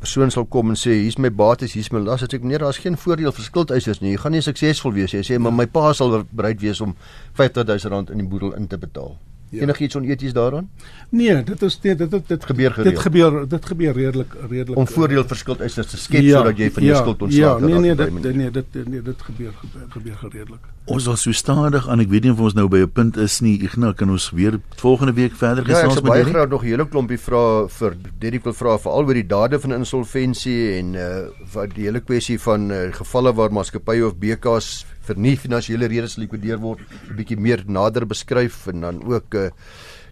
persoon 0.00 0.32
sal 0.32 0.46
kom 0.48 0.72
en 0.72 0.78
sê 0.80 0.96
hier's 1.02 1.18
my 1.20 1.30
bates, 1.30 1.74
hier's 1.76 1.90
my 1.92 2.00
las, 2.02 2.24
ek 2.24 2.42
meneer, 2.42 2.64
daar's 2.64 2.80
geen 2.80 2.96
voordeel 3.00 3.34
vir 3.36 3.46
skuldeisers 3.46 4.00
nie. 4.00 4.14
Jy 4.14 4.22
gaan 4.24 4.36
nie 4.36 4.44
suksesvol 4.44 4.96
wees 4.96 5.14
nie. 5.14 5.22
Hy 5.22 5.28
sê 5.28 5.40
maar 5.40 5.54
my 5.54 5.68
pa 5.70 5.92
sal 5.96 6.22
bereid 6.30 6.62
wees 6.62 6.80
om 6.84 6.96
R50000 7.36 8.14
in 8.14 8.24
die 8.24 8.30
boedel 8.30 8.56
in 8.56 8.68
te 8.70 8.80
betaal. 8.80 9.18
Ja. 9.50 9.62
Enigiets 9.62 9.96
oneties 9.96 10.32
daaraan? 10.32 10.70
Nee, 11.08 11.42
dit 11.42 11.62
is 11.62 11.78
nee, 11.82 11.94
dit 11.94 12.10
dit, 12.10 12.28
dit 12.28 12.44
gebeur 12.44 12.72
gereeld. 12.72 12.94
Dit 12.94 13.02
gebeur 13.02 13.48
dit 13.48 13.64
gebeur 13.66 13.92
redelik 13.92 14.34
redelik 14.48 14.78
om 14.78 14.86
voordeel 14.86 15.24
vir 15.26 15.36
skuldeisers 15.36 15.88
te 15.90 15.98
skep 15.98 16.22
ja, 16.22 16.36
sodat 16.38 16.60
jy 16.62 16.68
van 16.76 16.86
jou 16.86 16.94
ja, 16.94 17.00
skuld 17.00 17.24
ontslae 17.26 17.48
raak. 17.48 17.60
Ja, 17.60 17.66
nee 17.66 17.80
nee, 17.80 17.94
dit 17.98 18.36
nee, 18.36 18.50
dit 18.50 18.78
nee, 18.86 19.02
dit 19.02 19.24
gebeur 19.26 19.50
gebeur, 19.56 19.88
gebeur 19.96 20.20
geredelik. 20.20 20.68
Ons 20.84 21.08
was 21.10 21.24
so 21.26 21.34
stadig 21.34 21.88
aan 21.90 22.04
ek 22.04 22.12
weet 22.14 22.28
nie 22.28 22.32
of 22.36 22.44
ons 22.46 22.54
nou 22.54 22.68
by 22.70 22.84
'n 22.84 22.92
punt 22.94 23.18
is 23.18 23.40
nie. 23.40 23.56
Ignas 23.66 23.96
kan 23.98 24.10
ons 24.10 24.30
weer 24.30 24.60
volgende 24.76 25.12
week 25.18 25.34
verder 25.34 25.64
gesels 25.64 25.98
ja, 25.98 26.00
met 26.00 26.12
baie 26.12 26.24
graag 26.24 26.48
nog 26.48 26.62
'n 26.62 26.66
hele 26.66 26.86
klompie 26.86 27.18
vrae 27.18 27.66
vir 27.68 27.96
Derrick 28.18 28.44
wil 28.44 28.54
vra 28.54 28.78
veral 28.78 29.04
oor 29.06 29.14
die 29.14 29.26
dade 29.26 29.58
van 29.58 29.72
insolventie 29.72 30.78
en 30.78 30.94
uh 30.94 31.26
wat 31.52 31.74
die 31.74 31.84
hele 31.84 32.00
kwessie 32.00 32.38
van 32.38 32.70
uh, 32.70 32.92
gevalle 32.94 33.34
waar 33.34 33.50
maatskappye 33.50 34.06
of 34.06 34.14
BKs 34.16 34.86
vir 35.10 35.18
nie 35.18 35.36
finansiële 35.38 35.88
redes 35.90 36.16
likwideer 36.20 36.60
word 36.62 36.80
'n 37.10 37.16
bietjie 37.18 37.38
meer 37.38 37.64
nader 37.66 38.06
beskryf 38.06 38.66
en 38.70 38.80
dan 38.80 39.02
ook 39.02 39.34
uh, 39.34 39.50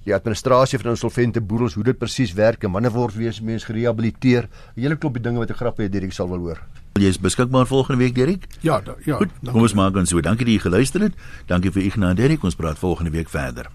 die 0.05 0.15
administrasie 0.15 0.79
van 0.79 0.95
insolvente 0.95 1.41
boedels 1.41 1.75
hoe 1.75 1.85
dit 1.85 1.99
presies 1.99 2.33
werk 2.35 2.65
en 2.65 2.73
wanneer 2.73 2.93
word 2.93 3.15
weer 3.15 3.35
mense 3.43 3.67
gerehabiliteer? 3.67 4.49
'n 4.77 4.81
hele 4.81 4.97
klopie 4.97 5.23
dinge 5.23 5.39
wat 5.39 5.51
ek 5.51 5.57
grappig 5.57 5.87
het 5.87 5.93
Dirk 5.93 6.13
sal 6.13 6.29
wil 6.29 6.39
hoor. 6.39 6.61
Jy 6.99 7.09
is 7.09 7.19
beskikbaar 7.19 7.67
volgende 7.67 8.03
week 8.03 8.15
Dirk 8.15 8.47
Ja 8.61 8.81
da, 8.81 8.97
ja 9.05 9.17
Goed, 9.17 9.31
kom 9.45 9.63
ons 9.63 9.75
maak 9.75 9.95
dan 9.95 10.07
so. 10.07 10.21
Dankie 10.21 10.45
dat 10.47 10.55
jy 10.55 10.61
geluister 10.61 11.01
het. 11.01 11.15
Dankie 11.47 11.71
vir 11.71 11.83
Ignas 11.83 12.11
en 12.11 12.17
Dirk 12.17 12.43
ons 12.43 12.57
praat 12.57 12.79
volgende 12.79 13.11
week 13.11 13.29
verder 13.29 13.71